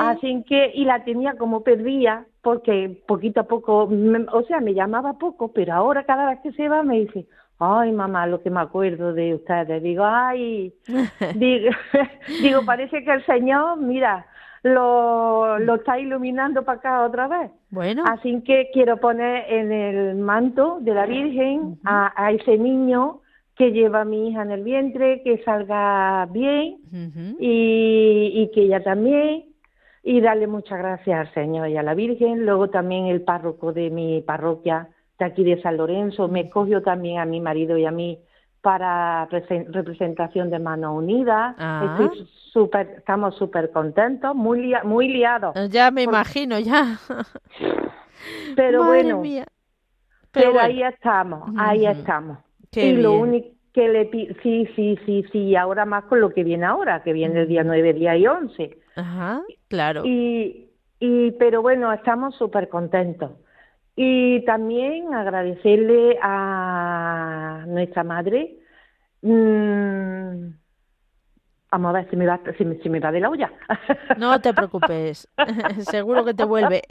[0.00, 3.88] Así que, y la tenía como perdida, porque poquito a poco,
[4.32, 7.26] o sea, me llamaba poco, pero ahora cada vez que se va me dice,
[7.58, 9.82] ay mamá, lo que me acuerdo de ustedes.
[9.82, 10.74] Digo, ay,
[11.36, 11.70] digo,
[12.42, 14.26] digo, parece que el Señor, mira,
[14.62, 17.50] lo, lo está iluminando para acá otra vez.
[17.70, 18.04] Bueno.
[18.06, 23.20] Así que quiero poner en el manto de la Virgen a, a, ese niño
[23.56, 26.78] que lleva a mi hija en el vientre, que salga bien
[27.38, 29.44] y, y que ella también
[30.02, 32.44] y darle muchas gracias al Señor y a la Virgen.
[32.44, 34.88] Luego también el párroco de mi parroquia
[35.18, 38.18] de aquí de San Lorenzo me escogió también a mi marido y a mí
[38.64, 41.54] para representación de Mano Unida.
[41.58, 42.10] Ah.
[42.50, 45.54] super, estamos súper contentos, muy, muy liados.
[45.70, 46.98] Ya me imagino, ya.
[48.56, 49.22] Pero bueno,
[50.30, 52.38] pero, ahí estamos, ahí estamos.
[52.72, 54.10] y lo único que le
[54.42, 57.64] sí, sí, sí, sí, ahora más con lo que viene ahora, que viene el día
[57.64, 58.78] 9, día y 11.
[58.96, 60.06] Ajá, claro.
[60.06, 63.32] Y, y pero bueno, estamos súper contentos.
[63.96, 68.56] Y también agradecerle a nuestra madre.
[69.22, 70.48] Mmm,
[71.70, 73.52] vamos a ver si me, va, si, me, si me va de la olla.
[74.18, 75.28] No te preocupes,
[75.90, 76.82] seguro que te vuelve.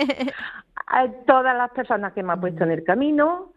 [0.88, 3.54] A todas las personas que me han puesto en el camino,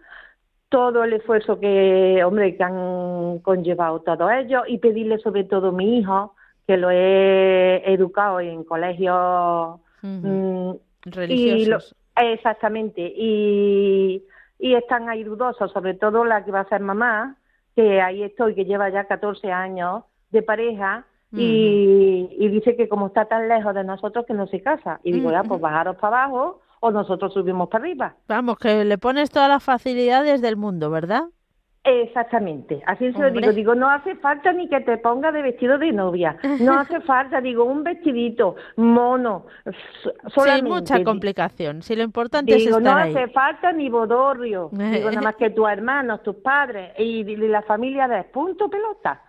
[0.68, 5.72] todo el esfuerzo que, hombre, que han conllevado todos ellos y pedirle sobre todo a
[5.72, 6.34] mi hijo,
[6.66, 10.70] que lo he educado en colegios mm,
[11.04, 11.94] religiosos.
[12.16, 14.24] Exactamente, y,
[14.58, 17.36] y están ahí dudosos, sobre todo la que va a ser mamá,
[17.74, 23.08] que ahí estoy, que lleva ya 14 años de pareja, y, y, dice que como
[23.08, 25.00] está tan lejos de nosotros que no se casa.
[25.02, 28.14] Y digo, ya, pues bajaros para abajo o nosotros subimos para arriba.
[28.28, 31.24] Vamos, que le pones todas las facilidades del mundo, ¿verdad?
[31.88, 33.52] Exactamente, así se lo digo.
[33.52, 37.40] Digo, no hace falta ni que te ponga de vestido de novia, no hace falta,
[37.40, 39.46] digo, un vestidito mono,
[40.34, 40.68] solamente.
[40.68, 45.22] Sin mucha complicación, si lo importante es estar no hace falta ni bodorrio, digo, nada
[45.22, 49.22] más que tus hermanos, tus padres y, la familia de punto pelota.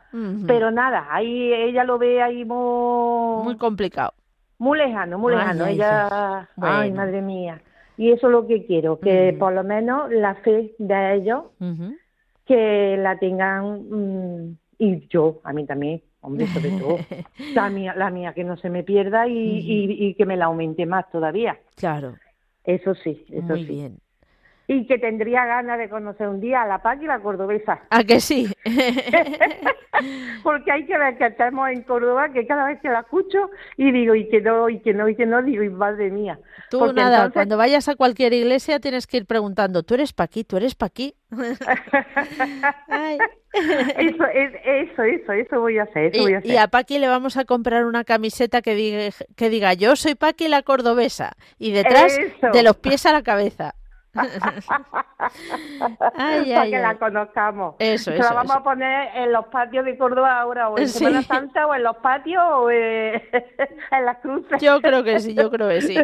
[0.47, 3.43] Pero nada, ahí ella lo ve ahí muy...
[3.43, 4.13] Muy complicado.
[4.57, 5.67] Muy lejano, muy lejano.
[5.67, 7.61] ella, ay, madre mía.
[7.97, 11.43] Y eso es lo que quiero, que por lo menos la fe de ellos
[12.47, 16.97] que la tengan, mm, y yo, a mí también, hombre, sobre todo,
[17.55, 19.63] la mía, la mía que no se me pierda y,
[19.99, 21.59] y, que me la aumente más todavía.
[21.75, 22.15] Claro.
[22.63, 23.71] Eso sí, eso Muy sí.
[23.71, 23.99] bien.
[24.67, 27.81] Y que tendría ganas de conocer un día a la Paz y la Cordobesa.
[27.89, 28.47] ¿A que sí?
[30.43, 33.91] Porque hay que ver que estamos en Córdoba, que cada vez que la escucho y
[33.91, 36.39] digo, y que no, y que no, y que no, digo, y madre mía.
[36.69, 40.43] Tú nada, cuando vayas a cualquier iglesia tienes que ir preguntando, ¿tú eres Paqui?
[40.43, 41.15] ¿Tú eres Paqui?
[43.57, 46.51] Eso, es, eso, eso, eso voy a hacer, eso y, voy a hacer.
[46.51, 50.13] Y a Paqui le vamos a comprar una camiseta que diga, que diga yo soy
[50.13, 52.19] Paqui la cordobesa y detrás
[52.53, 53.73] de los pies a la cabeza.
[56.55, 57.75] Para que la conozcamos.
[57.79, 61.21] Eso, Se la vamos a poner en los patios de Córdoba ahora, o en Semana
[61.21, 63.21] Santa, o en los patios, o en
[64.05, 64.61] las cruces.
[64.61, 65.95] Yo creo que sí, yo creo que sí.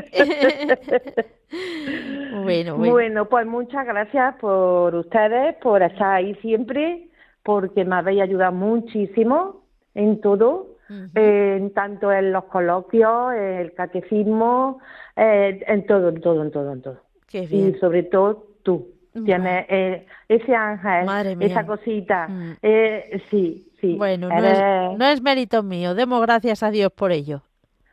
[2.43, 2.91] bueno, bueno.
[2.93, 7.07] bueno, pues muchas gracias por ustedes, por estar ahí siempre,
[7.43, 9.63] porque me habéis ayudado muchísimo
[9.95, 10.67] en todo.
[11.15, 14.79] en tanto en los coloquios, en el catecismo,
[15.15, 16.99] eh, en todo, en todo, en todo, en todo.
[17.33, 18.87] Y sobre todo tú.
[19.25, 22.27] Tienes eh, ese ángel, esa cosita.
[22.27, 22.53] Mm.
[22.63, 23.95] Eh, sí, sí.
[23.95, 25.93] Bueno, no, es, no es mérito mío.
[25.93, 27.43] Demos gracias a Dios por ello.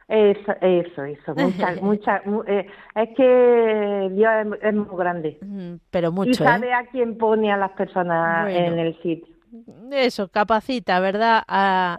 [0.09, 1.35] Eso, eso, eso.
[1.35, 4.33] Mucha, mucha, eh, es que Dios
[4.63, 5.39] es, muy grande.
[5.43, 6.31] Mm, pero mucho.
[6.31, 9.35] Y sabe a quién pone a las personas en el sitio.
[9.93, 11.43] Eso, capacita, ¿verdad?
[11.47, 11.99] A,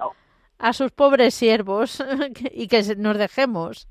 [0.57, 2.03] a sus pobres siervos
[2.51, 3.87] y que nos dejemos.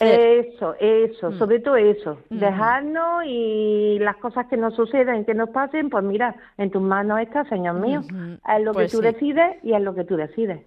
[0.00, 1.38] Eso, eso, mm.
[1.38, 6.34] sobre todo eso, dejarnos y las cosas que nos suceden, que nos pasen, pues mira,
[6.56, 9.94] en tus manos está, Señor mío, es lo que pues tú decides y es lo
[9.94, 10.62] que tú decides.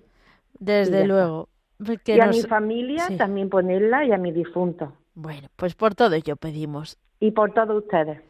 [0.59, 1.49] Desde luego.
[2.05, 4.93] y a mi familia también ponerla y a mi difunto.
[5.15, 6.97] Bueno, pues por todo ello pedimos.
[7.19, 8.21] Y por todos ustedes.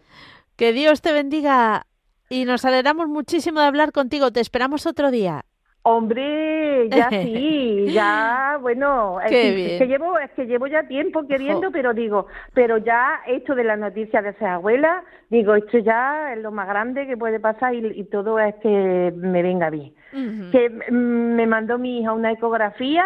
[0.56, 1.86] Que Dios te bendiga
[2.30, 4.32] y nos alegramos muchísimo de hablar contigo.
[4.32, 5.46] Te esperamos otro día.
[5.82, 11.94] Hombre, ya sí, ya, bueno, es que, llevo, es que llevo ya tiempo queriendo, pero
[11.94, 16.52] digo, pero ya esto de la noticia de ser abuela, digo, esto ya es lo
[16.52, 19.94] más grande que puede pasar y, todo es que me venga bien.
[20.52, 23.06] Que me mandó mi hija una ecografía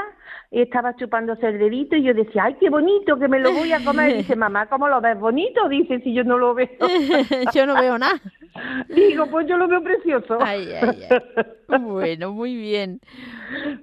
[0.62, 3.84] estaba chupándose el dedito y yo decía, ay, qué bonito, que me lo voy a
[3.84, 4.12] comer.
[4.12, 5.68] Y dice, mamá, ¿cómo lo ves bonito?
[5.68, 6.68] Dice, si yo no lo veo.
[7.54, 8.22] yo no veo nada.
[8.89, 10.38] Digo, pues yo lo veo precioso.
[10.41, 11.80] Ay, ay, ay.
[11.80, 12.99] Bueno, muy bien.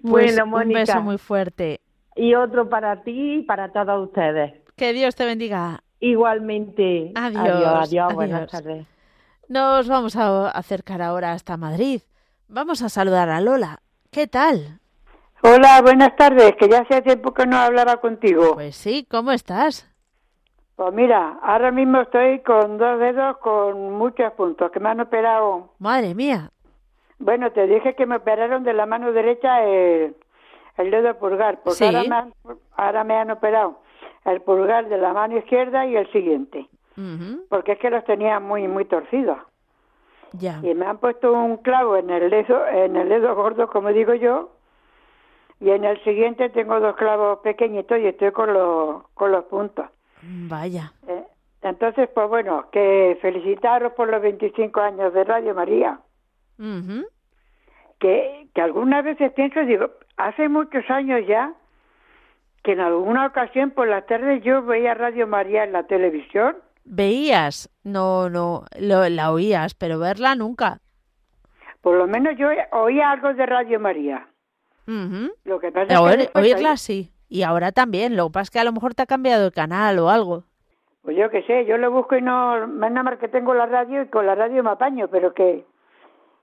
[0.03, 0.81] Pues bueno, un Mónica.
[0.81, 1.81] beso muy fuerte.
[2.14, 4.55] Y otro para ti y para todos ustedes.
[4.77, 5.83] Que Dios te bendiga.
[6.01, 7.12] Igualmente.
[7.14, 8.14] Adiós, Adiós, adiós.
[8.14, 8.87] buenas tardes.
[9.49, 12.03] Nos vamos a acercar ahora hasta Madrid.
[12.49, 13.81] Vamos a saludar a Lola.
[14.11, 14.80] ¿Qué tal?
[15.43, 18.55] Hola, buenas tardes, que ya hacía tiempo que no hablaba contigo.
[18.55, 19.86] Pues sí, ¿cómo estás?
[20.76, 25.70] Pues mira, ahora mismo estoy con dos dedos con muchos puntos, que me han operado.
[25.78, 26.51] Madre mía.
[27.18, 30.14] Bueno, te dije que me operaron de la mano derecha el,
[30.78, 31.84] el dedo pulgar, porque Sí.
[31.84, 32.34] ahora, me han,
[32.76, 33.80] ahora me han operado
[34.24, 36.66] el pulgar de la mano izquierda y el siguiente,
[37.49, 39.38] porque es que los tenía muy, muy torcidos.
[40.32, 40.61] Ya.
[40.62, 44.14] Y me han puesto un clavo en el dedo, en el dedo gordo, como digo
[44.14, 44.51] yo,
[45.61, 49.87] y en el siguiente tengo dos clavos pequeñitos y estoy con los, con los puntos.
[50.23, 50.93] Vaya.
[51.07, 51.25] Eh,
[51.63, 55.99] Entonces, pues bueno, que felicitaros por los 25 años de Radio María,
[57.99, 61.53] que, que algunas veces pienso, digo, hace muchos años ya,
[62.63, 67.69] que en alguna ocasión por las tardes yo veía Radio María en la televisión, ¿Veías?
[67.85, 70.79] No, no, lo- la oías, pero verla nunca.
[71.83, 74.27] por lo menos yo oía algo de Radio María.
[75.45, 75.99] Lo que pasa es
[76.32, 77.12] que oírla ahí- sí.
[77.28, 78.16] Y ahora también.
[78.16, 80.45] Lo que pasa es que a lo mejor te ha cambiado el canal o algo.
[81.03, 83.66] Pues yo qué sé, yo lo busco y no, más nada más que tengo la
[83.66, 85.64] radio y con la radio me apaño, pero que...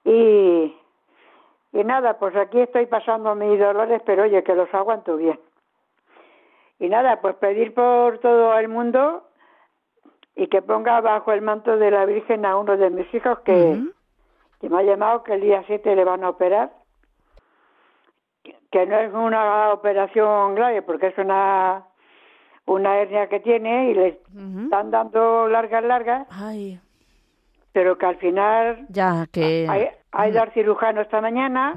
[0.04, 0.74] Y,
[1.74, 5.40] y nada, pues aquí estoy pasando mis dolores, pero oye, que los aguanto bien.
[6.80, 9.24] Y nada, pues pedir por todo el mundo
[10.36, 13.80] y que ponga bajo el manto de la Virgen a uno de mis hijos que,
[14.62, 16.72] que me ha llamado que el día 7 le van a operar,
[18.72, 21.84] que- no es una operación grave porque es una
[22.66, 24.20] una hernia que tiene y le
[24.66, 26.78] están dando largas, largas, Ay,
[27.72, 29.66] pero que al final ya que...
[29.70, 31.76] hay, ha ido al cirujano esta mañana.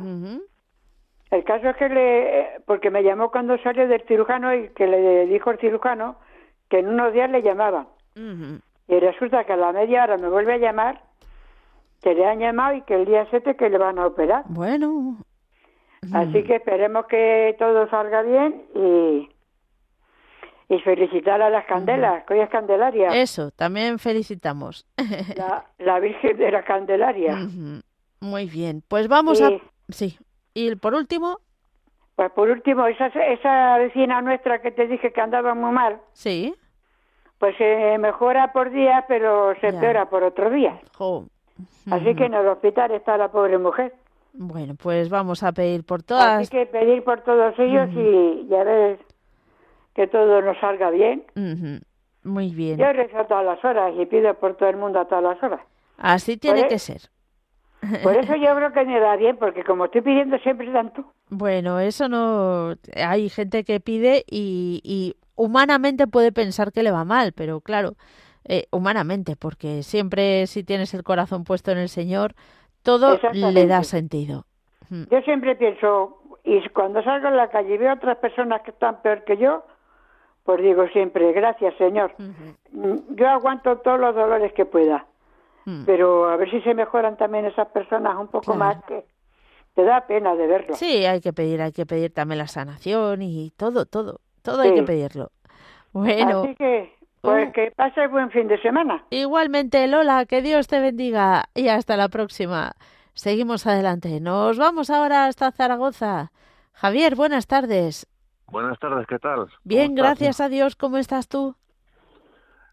[1.30, 5.26] El caso es que le, porque me llamó cuando salió del cirujano y que le
[5.26, 6.16] dijo el cirujano
[6.68, 7.86] que en unos días le llamaban.
[8.88, 11.02] Y resulta que a la media hora me vuelve a llamar,
[12.02, 14.42] que le han llamado y que el día 7 que le van a operar.
[14.48, 15.18] Bueno.
[16.12, 19.28] Así que esperemos que todo salga bien y,
[20.74, 24.86] y felicitar a las candelas, que hoy es Candelaria, Eso, también felicitamos.
[25.36, 27.36] la, la Virgen de la Candelaria.
[28.20, 28.82] Muy bien.
[28.88, 29.50] Pues vamos Y, a...
[29.90, 30.18] Sí.
[30.54, 31.38] Y por último,
[32.16, 36.54] Pues por último, esa, esa vecina nuestra que te dije que andaba muy mal, sí.
[37.38, 40.80] pues se mejora por día, pero se empeora por otro día.
[40.96, 41.26] Jo.
[41.90, 43.92] Así que en el hospital está la pobre mujer.
[44.32, 46.42] Bueno, pues vamos a pedir por todas.
[46.42, 48.98] Así que pedir por todos ellos y ya ves
[49.94, 51.24] que todo nos salga bien.
[52.22, 52.78] Muy bien.
[52.78, 55.42] Yo rezo a todas las horas y pido por todo el mundo a todas las
[55.42, 55.60] horas.
[55.96, 57.00] Así tiene Por e- que ser.
[58.02, 61.80] Por eso yo creo que me da bien, porque como estoy pidiendo siempre tanto, Bueno,
[61.80, 62.74] eso no.
[62.94, 67.94] Hay gente que pide y, y humanamente puede pensar que le va mal, pero claro,
[68.44, 72.34] eh, humanamente, porque siempre si tienes el corazón puesto en el Señor,
[72.82, 74.44] todo le da sentido.
[74.88, 78.62] Mm, yo siempre pienso, y cuando salgo en la calle y veo a otras personas
[78.62, 79.64] que están peor que yo,
[80.44, 82.12] pues digo siempre, gracias Señor.
[82.18, 85.06] Mm, Yo aguanto todos los dolores que pueda,
[85.66, 85.84] mm.
[85.84, 88.58] pero a ver si se mejoran también esas personas un poco Claro.
[88.58, 89.04] más que
[89.74, 90.74] te da pena de verlo.
[90.74, 94.74] Sí, hay que pedir, hay que pedir también la sanación y todo, todo, todo hay
[94.74, 95.30] que pedirlo.
[95.92, 97.52] Bueno, Así que, pues Oh.
[97.52, 99.04] que pase buen fin de semana.
[99.10, 102.72] igualmente Lola, que Dios te bendiga y hasta la próxima.
[103.14, 104.20] Seguimos adelante.
[104.20, 106.32] Nos vamos ahora hasta Zaragoza.
[106.72, 108.06] Javier, buenas tardes.
[108.46, 109.36] Buenas tardes, ¿qué tal?
[109.46, 110.74] ¿Cómo Bien, gracias a Dios.
[110.76, 111.54] ¿Cómo estás tú?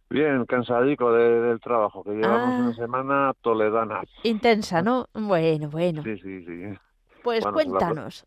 [0.09, 2.57] Bien, cansadico de- del trabajo, que llevamos Ah.
[2.63, 4.01] una semana toledana.
[4.23, 5.07] Intensa, ¿no?
[5.13, 6.01] Bueno, bueno.
[6.03, 6.77] Sí, sí, sí.
[7.23, 8.25] Pues bueno, cuéntanos.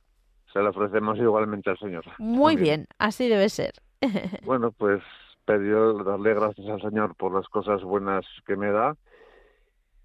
[0.53, 2.05] Se lo ofrecemos igualmente al Señor.
[2.19, 2.77] Muy También.
[2.81, 3.73] bien, así debe ser.
[4.45, 5.03] Bueno, pues
[5.53, 8.97] pedir, darle gracias al Señor por las cosas buenas que me da.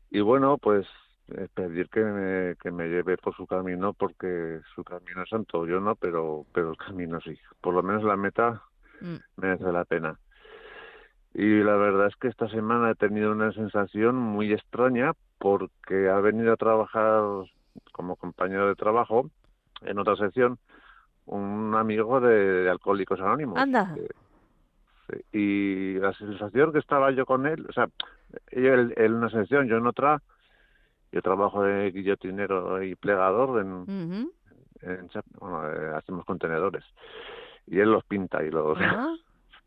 [0.10, 0.88] Y bueno, pues
[1.30, 5.66] eh, pedir que me, que me lleve por su camino, porque su camino es santo.
[5.66, 7.38] Yo no, pero, pero el camino sí.
[7.62, 8.62] Por lo menos la meta
[9.02, 10.20] Mm, merece la pena.
[11.34, 16.20] Y la verdad es que esta semana he tenido una sensación muy extraña porque ha
[16.20, 17.24] venido a trabajar
[17.92, 19.30] como compañero de trabajo
[19.82, 20.58] en otra sección
[21.26, 23.58] un amigo de, de Alcohólicos Anónimos.
[23.58, 23.96] Anda.
[25.32, 27.88] Y la sensación que estaba yo con él, o sea,
[28.52, 30.22] él en una sección, yo en otra,
[31.12, 33.86] yo trabajo de guillotinero y plegador en,
[35.10, 36.84] Chap- bueno, eh, hacemos contenedores
[37.68, 39.16] y él los pinta y los Ah,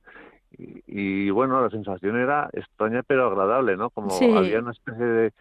[0.53, 4.30] y, y, bueno la sensación era extraña pero agradable no como Sí.
[4.34, 5.32] había una especie de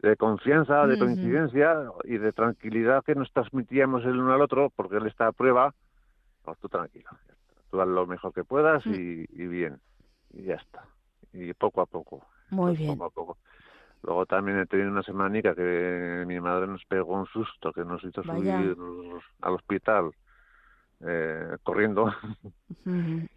[0.00, 4.96] de confianza, de coincidencia y de tranquilidad que nos transmitíamos el uno al otro, porque
[4.96, 5.74] él está a prueba,
[6.42, 7.10] pues tú tranquilo.
[7.70, 8.94] Tú haz lo mejor que puedas Mm.
[8.94, 9.80] y, y bien,
[10.32, 10.84] y ya está.
[11.32, 12.96] Y poco a poco, Muy bien.
[12.98, 13.38] poco a poco.
[14.02, 18.02] Luego también he tenido una semanica que mi madre nos pegó un susto, que nos
[18.02, 18.58] hizo Vaya.
[18.58, 18.76] subir
[19.42, 20.10] al hospital
[21.00, 22.12] eh, corriendo.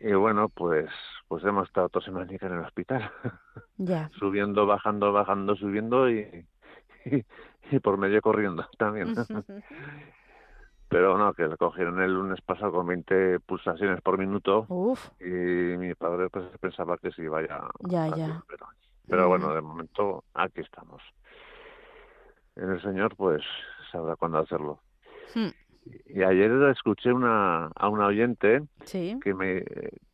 [0.00, 0.90] Y bueno, pues
[1.28, 3.10] pues hemos estado toda semanica en el hospital.
[3.78, 4.08] Ya.
[4.18, 6.46] subiendo, bajando, bajando, subiendo y,
[7.06, 7.24] y,
[7.70, 9.14] y por medio corriendo también.
[10.94, 15.24] Pero no, que le cogieron el lunes pasado con 20 pulsaciones por minuto Uf, y
[15.24, 17.68] mi padre pues pensaba que se iba ya.
[17.80, 18.40] Ya.
[18.46, 18.66] Pero,
[19.08, 21.02] pero bueno, de momento aquí estamos.
[22.54, 23.42] El señor pues
[23.90, 24.78] sabrá cuándo hacerlo.
[25.34, 25.48] Hmm.
[26.06, 29.18] Y ayer escuché una, a una oyente sí.
[29.20, 29.64] que me,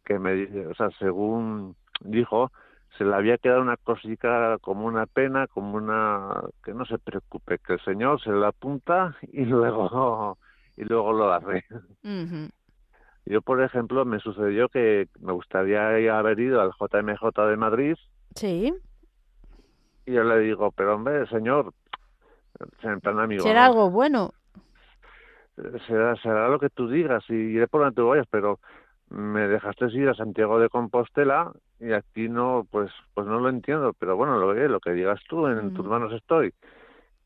[0.03, 2.51] que me, o sea, según dijo,
[2.97, 7.59] se le había quedado una cosica como una pena, como una, que no se preocupe,
[7.59, 10.39] que el Señor se la apunta y luego,
[10.81, 11.65] y luego lo hace.
[13.27, 17.95] Yo, por ejemplo, me sucedió que me gustaría haber ido al JMJ de Madrid
[18.35, 18.73] Sí.
[20.07, 21.73] y yo le digo, pero hombre, Señor,
[22.83, 23.67] en plan amigo, Será ¿no?
[23.73, 24.33] algo bueno.
[25.87, 28.59] será, será lo que tú digas y iré por donde tú vayas, pero
[29.11, 33.93] me dejaste ir a Santiago de Compostela y aquí no, pues, pues no lo entiendo,
[33.99, 35.91] pero bueno, lo que, lo que digas tú, en tus Ujú.
[35.91, 36.55] manos estoy.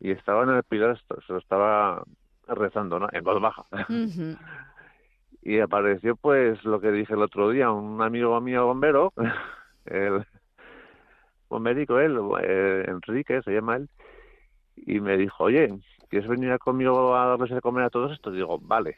[0.00, 2.02] Y estaba en el pilar, se lo estaba
[2.49, 3.09] rezando, ¿no?
[3.12, 3.64] En voz baja.
[5.47, 9.12] Y apareció, pues, lo que dije el otro día, un amigo mío bombero,
[9.84, 10.24] el
[11.51, 13.90] bomberico, él, eh, Enrique, se llama él,
[14.76, 15.78] y me dijo, oye,
[16.09, 18.32] ¿quieres venir conmigo a darles de comer a todos estos?
[18.32, 18.97] Digo, vale.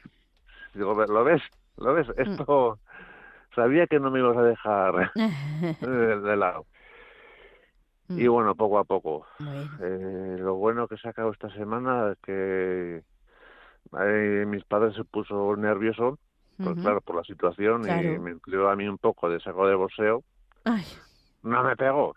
[0.74, 1.42] Digo, ¿lo ves?
[1.78, 2.06] ¿Lo ves?
[2.16, 2.78] Esto...
[3.54, 5.12] Sabía que no me ibas a dejar
[5.80, 6.66] de, de lado.
[8.10, 9.26] Y Mm, bueno, poco a poco.
[9.40, 9.70] bueno.
[9.80, 13.02] Eh, lo bueno que he sacado esta semana es que
[14.00, 16.18] eh, mis padres se puso nervioso,
[16.56, 17.82] pues claro, por la situación
[18.14, 20.22] y me incluyó a mí un poco de saco de boxeo.
[20.64, 20.84] Ay,
[21.42, 22.12] No me pegó,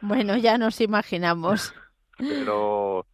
[0.00, 1.74] bueno, ya nos imaginamos.
[2.18, 3.04] pero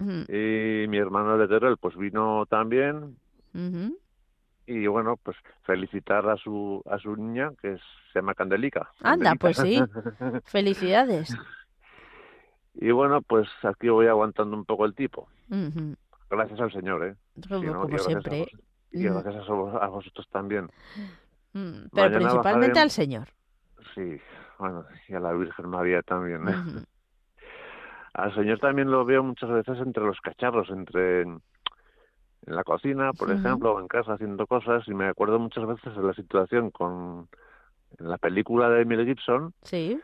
[0.00, 3.16] y mi hermano de Teruel pues vino también
[4.66, 7.80] y bueno, pues felicitar a su a su niña que es-
[8.12, 8.90] se llama Candelica.
[9.02, 9.80] Anda, pues sí.
[10.44, 11.34] Felicidades.
[12.74, 15.28] y bueno, pues aquí voy aguantando un poco el tipo.
[16.30, 17.14] Gracias al Señor, ¿eh?
[17.46, 17.72] Como, Sí, ¿no?
[17.74, 18.46] como Y gracias a siempre.
[18.90, 20.64] Y gracias a, vos- a vosotros también.
[21.52, 23.28] Mm, Pero Mañana principalmente bajaré- al Señor.
[23.94, 24.20] Sí,
[24.58, 26.48] bueno, y a la Virgen María también.
[26.48, 26.52] ¿eh?
[28.14, 31.40] Al Señor también lo veo muchas veces entre los cacharros, entre en,
[32.46, 36.02] la cocina, por ejemplo, o en casa haciendo cosas, y me acuerdo muchas veces de
[36.02, 37.28] la situación con
[37.98, 40.00] en la película de Mel Gibson, Sí.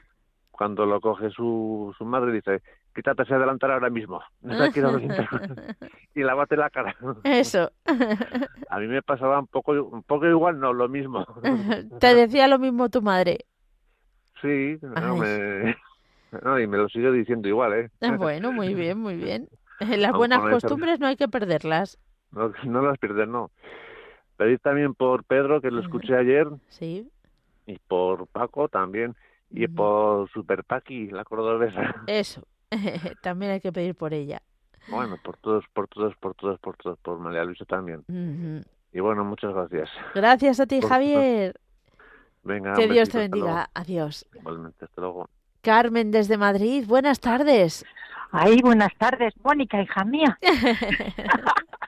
[0.51, 2.63] cuando lo coge su, su madre y dice,
[2.95, 4.21] quítate ese delantal ahora mismo,
[6.15, 6.97] y lávate la cara.
[7.25, 7.71] Eso.
[8.71, 11.27] A mí me pasaba un poco, un poco igual, no, lo mismo.
[12.01, 13.47] Te decía lo mismo tu madre.
[14.41, 15.21] Sí, no, Ay.
[15.21, 15.77] me...
[16.43, 17.91] no, y me lo sigue diciendo igual, ¿eh?
[18.01, 19.49] Ah, Bueno, muy bien, muy bien.
[19.81, 21.99] Las buenas costumbres no hay que perderlas.
[22.31, 23.51] No, no las pierdes, no.
[24.37, 27.09] Pedir también por Pedro, que lo escuché ayer, Sí.
[27.67, 29.15] y por Paco también,
[29.51, 32.03] y por Super Paqui, la cordobesa.
[32.07, 32.43] Eso.
[33.23, 34.43] También hay que pedir por ella.
[34.89, 38.05] Bueno, por todos, por todos, por todos, por todos, por María Luisa también.
[38.93, 39.89] Y bueno, muchas gracias.
[40.15, 41.59] Gracias a ti, Por- Javier.
[42.43, 43.71] Venga, Que Dios te bendiga.
[43.73, 44.27] Adiós.
[44.35, 45.29] Igualmente, hasta luego.
[45.63, 47.87] Carmen desde Madrid, buenas tardes.
[48.31, 50.39] Ay, buenas tardes, Mónica, hija mía.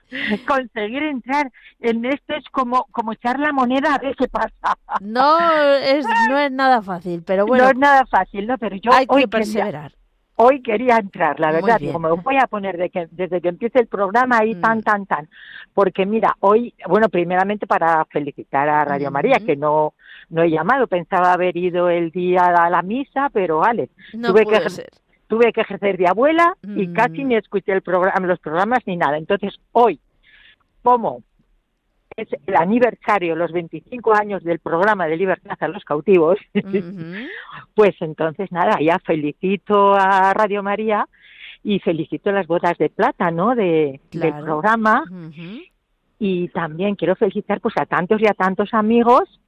[0.47, 4.77] Conseguir entrar en esto es como, como echar la moneda a ver qué pasa.
[5.01, 5.37] No
[5.75, 8.57] es, no es nada fácil, pero bueno, no es nada fácil, ¿no?
[8.57, 9.93] Pero yo hay hoy que quería, perseverar.
[10.37, 11.79] Hoy quería entrar, la verdad.
[11.79, 14.61] Digo, me voy a poner de que, desde que empiece el programa ahí Mm.
[14.61, 15.29] tan, tan, tan.
[15.73, 19.93] Porque mira, hoy, bueno, primeramente para felicitar a Radio María, que no,
[20.29, 20.87] no he llamado.
[20.87, 23.89] Pensaba haber ido el día a la misa, pero vale.
[24.13, 24.89] No tuve que- ser.
[25.27, 26.93] tuve que ejercer de abuela y Mm.
[26.93, 29.17] casi ni escuché el programa, los programas ni nada.
[29.17, 29.99] Entonces, hoy,
[30.83, 31.21] como
[32.17, 36.39] es el aniversario, los 25 años del programa de Libertad a los cautivos,
[37.75, 41.07] pues entonces nada, ya felicito a Radio María
[41.63, 43.55] y felicito las bodas de plata, ¿no?
[43.55, 45.05] De, del programa
[46.19, 49.39] y también quiero felicitar pues a tantos y a tantos amigos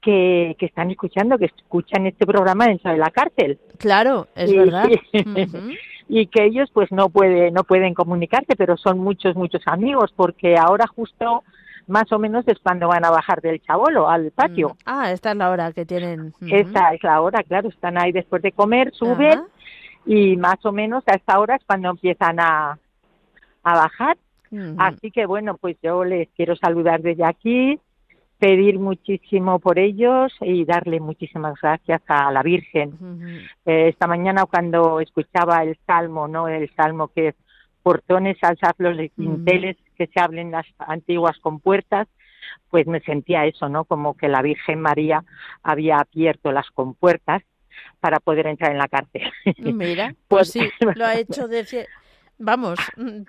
[0.00, 3.58] que, que están escuchando, que escuchan este programa dentro de la cárcel.
[3.76, 4.88] Claro, es verdad.
[5.12, 5.72] Ujú.
[6.08, 10.56] y que ellos pues no puede, no pueden comunicarse, pero son muchos, muchos amigos, porque
[10.56, 11.42] ahora justo
[11.86, 14.70] más o menos es cuando van a bajar del chabolo al patio.
[14.70, 14.78] Mm.
[14.86, 16.32] Ah, esta es la hora que tienen.
[16.40, 19.42] Esa es la hora, claro, están ahí después de comer, suben
[20.06, 22.78] y más o menos a esta hora es cuando empiezan a,
[23.62, 24.16] a bajar.
[24.78, 27.78] Así que bueno, pues yo les quiero saludar desde aquí,
[28.38, 33.48] pedir muchísimo por ellos y darle muchísimas gracias a la Virgen.
[33.66, 36.48] Eh, esta mañana cuando escuchaba el salmo, ¿no?
[36.48, 37.34] El salmo que es
[37.82, 42.06] portones, alzad los dinteles que se abren las antiguas compuertas,
[42.70, 43.84] pues me sentía eso, ¿no?
[43.84, 45.24] Como que la Virgen María
[45.62, 47.42] había abierto las compuertas
[48.00, 49.22] para poder entrar en la cárcel.
[49.58, 51.86] Mira, pues Pues- sí, lo ha hecho de...
[52.38, 53.22] Vamos, mm,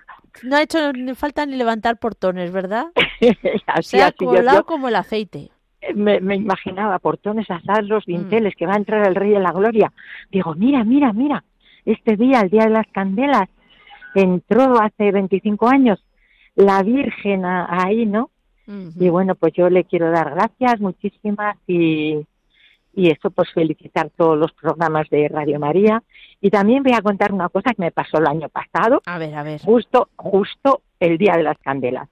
[0.46, 2.86] no ha hecho ni falta ni levantar portones, ¿verdad?
[3.66, 5.50] así, Se ha así, colado yo como el aceite.
[5.94, 8.28] me, me imaginaba portones, alzad los Mm.
[8.56, 9.92] que va a entrar el Rey de la Gloria.
[10.30, 11.42] Digo, mira, mira, mira,
[11.86, 13.48] este día, el día de las candelas,
[14.14, 16.04] entró hace 25 años
[16.58, 18.30] la Virgen ahí, ¿no?
[19.00, 22.18] Y bueno, pues yo le quiero dar gracias muchísimas y,
[22.94, 26.02] y eso pues felicitar todos los programas de Radio María.
[26.42, 29.34] Y también voy a contar una cosa que me pasó el año pasado, A ver,
[29.34, 29.60] a ver.
[29.62, 32.08] justo, justo el día de las candelas.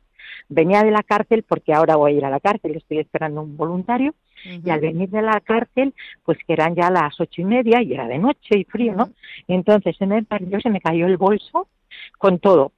[0.48, 3.56] Venía de la cárcel porque ahora voy a ir a la cárcel, estoy esperando un
[3.56, 5.92] voluntario y al venir de la cárcel,
[6.24, 9.10] pues que eran ya las ocho y media y era de noche y frío, ¿no?
[9.48, 11.68] Entonces se me perdió, se me cayó el bolso
[12.16, 12.72] con todo.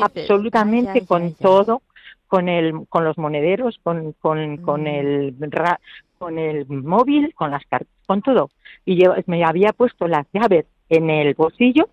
[0.00, 1.82] Absolutamente Ay, con ay, todo,
[2.26, 4.86] con el, con los monederos, con, con, con Mm.
[4.86, 5.34] el
[6.18, 8.50] con el móvil, con las cartas, con todo.
[8.84, 11.88] Y yo me había puesto las llaves en el bolsillo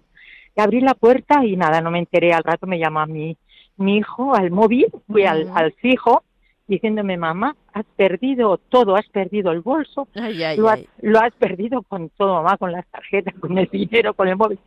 [0.55, 2.33] y abrí la puerta y nada, no me enteré.
[2.33, 3.37] Al rato me llama mi,
[3.77, 6.23] mi hijo al móvil, fui al, al fijo
[6.67, 10.89] diciéndome, mamá, has perdido todo, has perdido el bolso, Ay, ay, lo, has, ay.
[11.01, 14.59] lo has perdido con todo, mamá, con las tarjetas, con el dinero, con el móvil.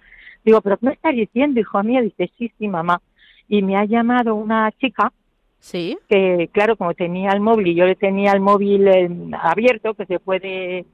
[0.45, 2.03] Digo, ¿pero qué me estás diciendo, hijo mío?
[2.03, 3.01] Dice, sí, sí, mamá.
[3.49, 5.13] Y me ha llamado una chica
[5.59, 5.99] ¿Sí?
[6.09, 9.11] que, claro, como tenía el móvil y yo le tenía el móvil eh,
[9.41, 10.87] abierto, que se puede,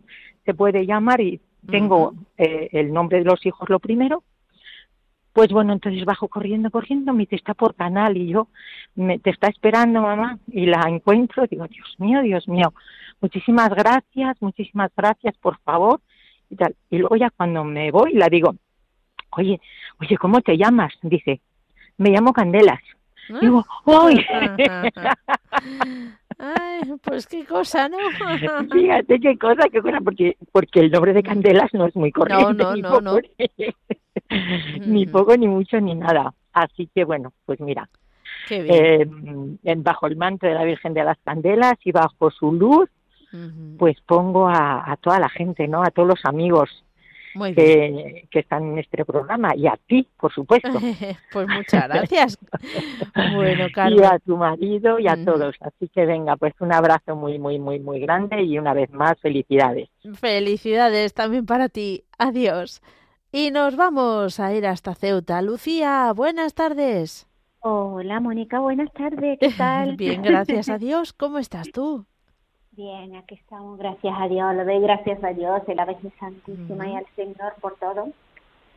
[0.45, 1.41] se puede llamar y
[1.71, 4.23] tengo eh, el nombre de los hijos lo primero,
[5.33, 8.49] pues bueno, entonces bajo corriendo, corriendo, me dice, está por canal y yo,
[8.95, 12.73] me, te está esperando mamá y la encuentro, digo, Dios mío, Dios mío,
[13.21, 16.01] muchísimas gracias, muchísimas gracias, por favor,
[16.49, 16.75] y tal.
[16.89, 18.55] Y luego ya cuando me voy la digo,
[19.31, 19.61] oye,
[20.01, 20.93] oye, ¿cómo te llamas?
[21.03, 21.41] Dice,
[21.99, 22.81] me llamo Candelas.
[23.31, 23.39] Ah.
[23.41, 24.25] Digo, ¡ay!
[26.39, 27.97] Ay, pues qué cosa, ¿no?
[28.73, 32.63] Fíjate qué cosa, qué cosa, porque, porque el nombre de Candelas no es muy corriente.
[32.63, 33.19] no, ni no, poco, no.
[34.87, 36.35] ni poco, ni mucho, ni nada.
[36.53, 37.89] Así que bueno, pues mira,
[38.49, 39.59] Qué bien.
[39.65, 42.91] eh, bajo el manto de la Virgen de las Candelas y bajo su luz,
[43.79, 45.83] pues pongo a, a toda la gente, ¿no?
[45.83, 46.85] A todos los amigos.
[47.55, 50.69] Que, que están en este programa y a ti, por supuesto.
[51.33, 52.39] Pues muchas gracias.
[53.35, 54.05] Bueno, y Carmen.
[54.05, 55.57] a tu marido y a todos.
[55.61, 59.19] Así que venga, pues un abrazo muy, muy, muy, muy grande y una vez más
[59.21, 59.89] felicidades.
[60.15, 62.05] Felicidades también para ti.
[62.19, 62.81] Adiós.
[63.33, 65.43] Y nos vamos a ir hasta Ceuta.
[65.43, 67.27] Lucía, buenas tardes.
[67.61, 69.97] Hola, Mónica, buenas tardes, ¿qué tal?
[69.97, 71.13] Bien, gracias a Dios.
[71.13, 72.07] ¿Cómo estás tú?
[72.77, 76.87] Bien, aquí estamos, gracias a Dios, le doy gracias a Dios, a la Virgen Santísima
[76.87, 78.09] y al Señor por todo.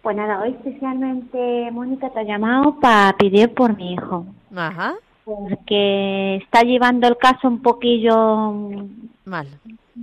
[0.01, 4.25] Pues nada, hoy especialmente Mónica te ha llamado para pedir por mi hijo,
[4.55, 4.93] Ajá.
[5.25, 8.15] porque está llevando el caso un poquillo,
[8.49, 9.47] un Mal.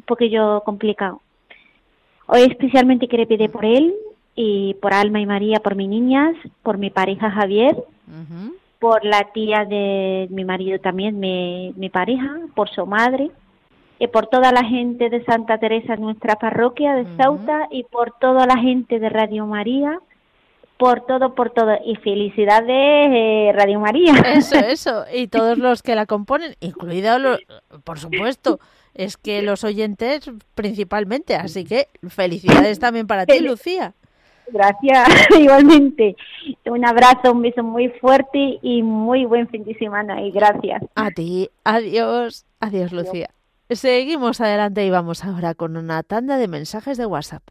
[0.07, 1.23] poquillo complicado.
[2.27, 3.95] Hoy especialmente quiero pedir por él
[4.35, 7.83] y por Alma y María, por mis niñas, por mi pareja Javier,
[8.79, 13.31] por la tía de mi marido también, mi, mi pareja, por su madre,
[13.99, 17.07] y por toda la gente de Santa Teresa, nuestra parroquia de.
[17.17, 19.99] Ceuta, y por toda la gente de Radio María,
[20.77, 21.79] por todo, por todo.
[21.85, 24.13] Y felicidades, eh, Radio María.
[24.35, 25.05] Eso, eso.
[25.15, 27.39] Y todos los que la componen, incluido, lo-
[27.85, 28.59] por supuesto,
[28.93, 31.35] es que los oyentes principalmente.
[31.35, 33.95] Así que felicidades también para ti, Lucía.
[34.49, 35.09] Gracias,
[35.41, 36.15] igualmente.
[36.67, 40.21] Un abrazo, un beso muy fuerte y muy buen fin de semana.
[40.23, 40.83] Y gracias.
[40.95, 41.49] A ti.
[41.65, 42.45] Adiós.
[42.61, 43.31] Adiós, Lucía.
[43.69, 47.43] Seguimos adelante y vamos ahora con una tanda de mensajes de WhatsApp.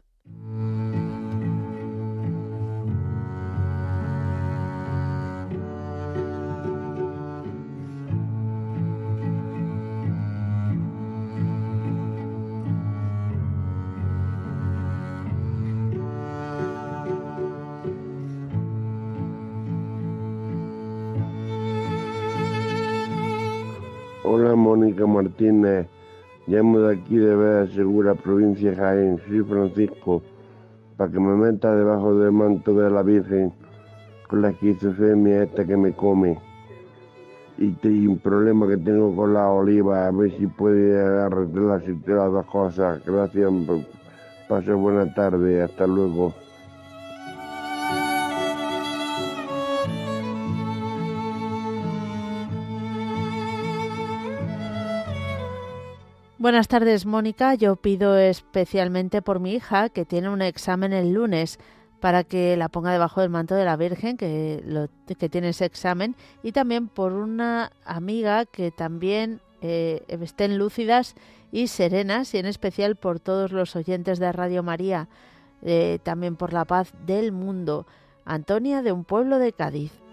[24.28, 25.86] Hola Mónica Martínez,
[26.46, 30.22] llamo de aquí de Vega Segura, provincia de Jaén, soy Francisco,
[30.96, 33.52] para que me meta debajo del manto de la Virgen
[34.28, 36.38] con la esquizofrenia esta que me come
[37.58, 42.06] y, y un problema que tengo con la oliva, a ver si puede arreglar las
[42.06, 43.04] las dos cosas.
[43.04, 43.50] Gracias,
[44.48, 46.34] pase buena tarde, hasta luego.
[56.46, 57.56] Buenas tardes, Mónica.
[57.56, 61.58] Yo pido especialmente por mi hija, que tiene un examen el lunes,
[61.98, 64.88] para que la ponga debajo del manto de la Virgen, que, lo,
[65.18, 71.16] que tiene ese examen, y también por una amiga que también eh, estén lúcidas
[71.50, 75.08] y serenas, y en especial por todos los oyentes de Radio María,
[75.62, 77.88] eh, también por la paz del mundo.
[78.24, 80.05] Antonia de un pueblo de Cádiz.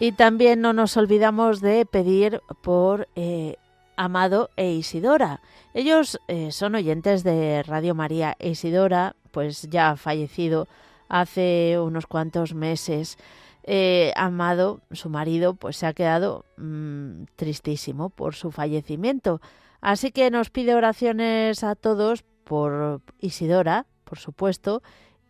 [0.00, 3.56] Y también no nos olvidamos de pedir por eh,
[3.96, 5.40] Amado e Isidora.
[5.72, 8.36] Ellos eh, son oyentes de Radio María.
[8.40, 10.66] Isidora, pues ya ha fallecido
[11.08, 13.18] hace unos cuantos meses.
[13.62, 19.40] Eh, Amado, su marido, pues se ha quedado mm, tristísimo por su fallecimiento.
[19.80, 24.82] Así que nos pide oraciones a todos por Isidora, por supuesto,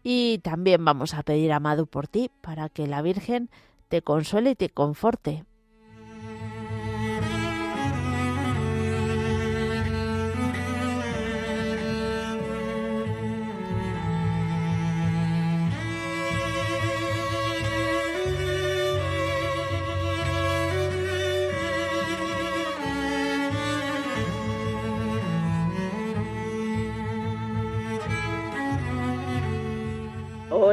[0.03, 3.51] y también vamos a pedir Amado por ti, para que la Virgen
[3.95, 5.45] te consuele y te conforte.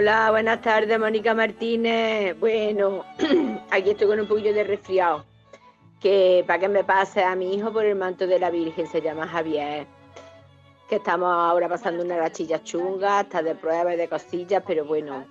[0.01, 2.35] Hola, buenas tardes, Mónica Martínez.
[2.39, 3.05] Bueno,
[3.69, 5.25] aquí estoy con un poquillo de resfriado.
[5.99, 8.99] Que para que me pase a mi hijo por el manto de la Virgen, se
[8.99, 9.85] llama Javier.
[10.89, 15.23] Que estamos ahora pasando una rachilla chunga, hasta de pruebas y de cosillas, pero bueno,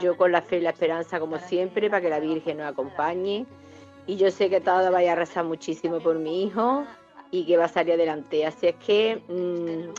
[0.00, 3.44] yo con la fe y la esperanza, como siempre, para que la Virgen nos acompañe.
[4.06, 6.86] Y yo sé que todo vaya a rezar muchísimo por mi hijo
[7.30, 8.46] y que va a salir adelante.
[8.46, 9.92] Así es que mmm,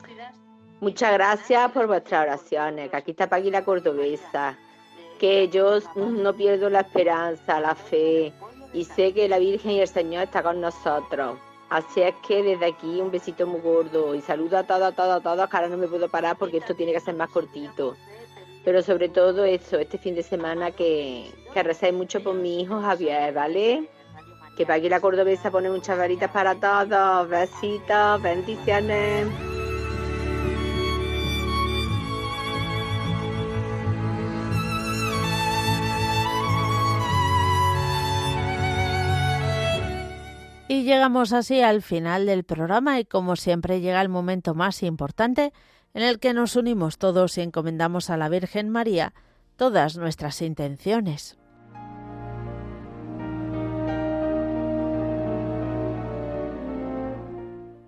[0.83, 4.57] Muchas gracias por vuestras oraciones, que aquí está Paqui la cordobesa,
[5.17, 8.33] que yo no pierdo la esperanza, la fe,
[8.73, 11.37] y sé que la Virgen y el Señor están con nosotros.
[11.69, 15.15] Así es que desde aquí un besito muy gordo y saludo a todos, a todos,
[15.15, 17.95] a todos, que ahora no me puedo parar porque esto tiene que ser más cortito.
[18.65, 22.81] Pero sobre todo eso, este fin de semana que, que recéis mucho por mi hijo
[22.81, 23.89] Javier, ¿vale?
[24.57, 27.29] Que Paqui la cordobesa pone muchas varitas para todos.
[27.29, 29.52] Besitos, bendiciones.
[40.83, 45.53] Llegamos así al final del programa y como siempre llega el momento más importante
[45.93, 49.13] en el que nos unimos todos y encomendamos a la Virgen María
[49.55, 51.37] todas nuestras intenciones.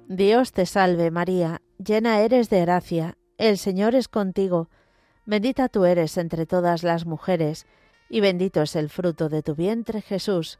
[0.07, 4.69] Dios te salve María, llena eres de gracia, el Señor es contigo,
[5.25, 7.65] bendita tú eres entre todas las mujeres,
[8.07, 10.59] y bendito es el fruto de tu vientre Jesús.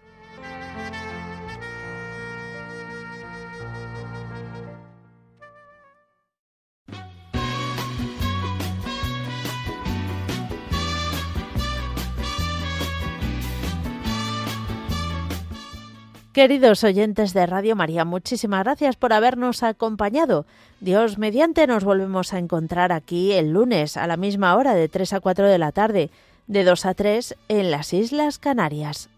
[16.33, 20.45] Queridos oyentes de Radio María, muchísimas gracias por habernos acompañado.
[20.79, 25.11] Dios mediante nos volvemos a encontrar aquí el lunes a la misma hora de 3
[25.11, 26.09] a 4 de la tarde,
[26.47, 29.09] de 2 a 3 en las Islas Canarias.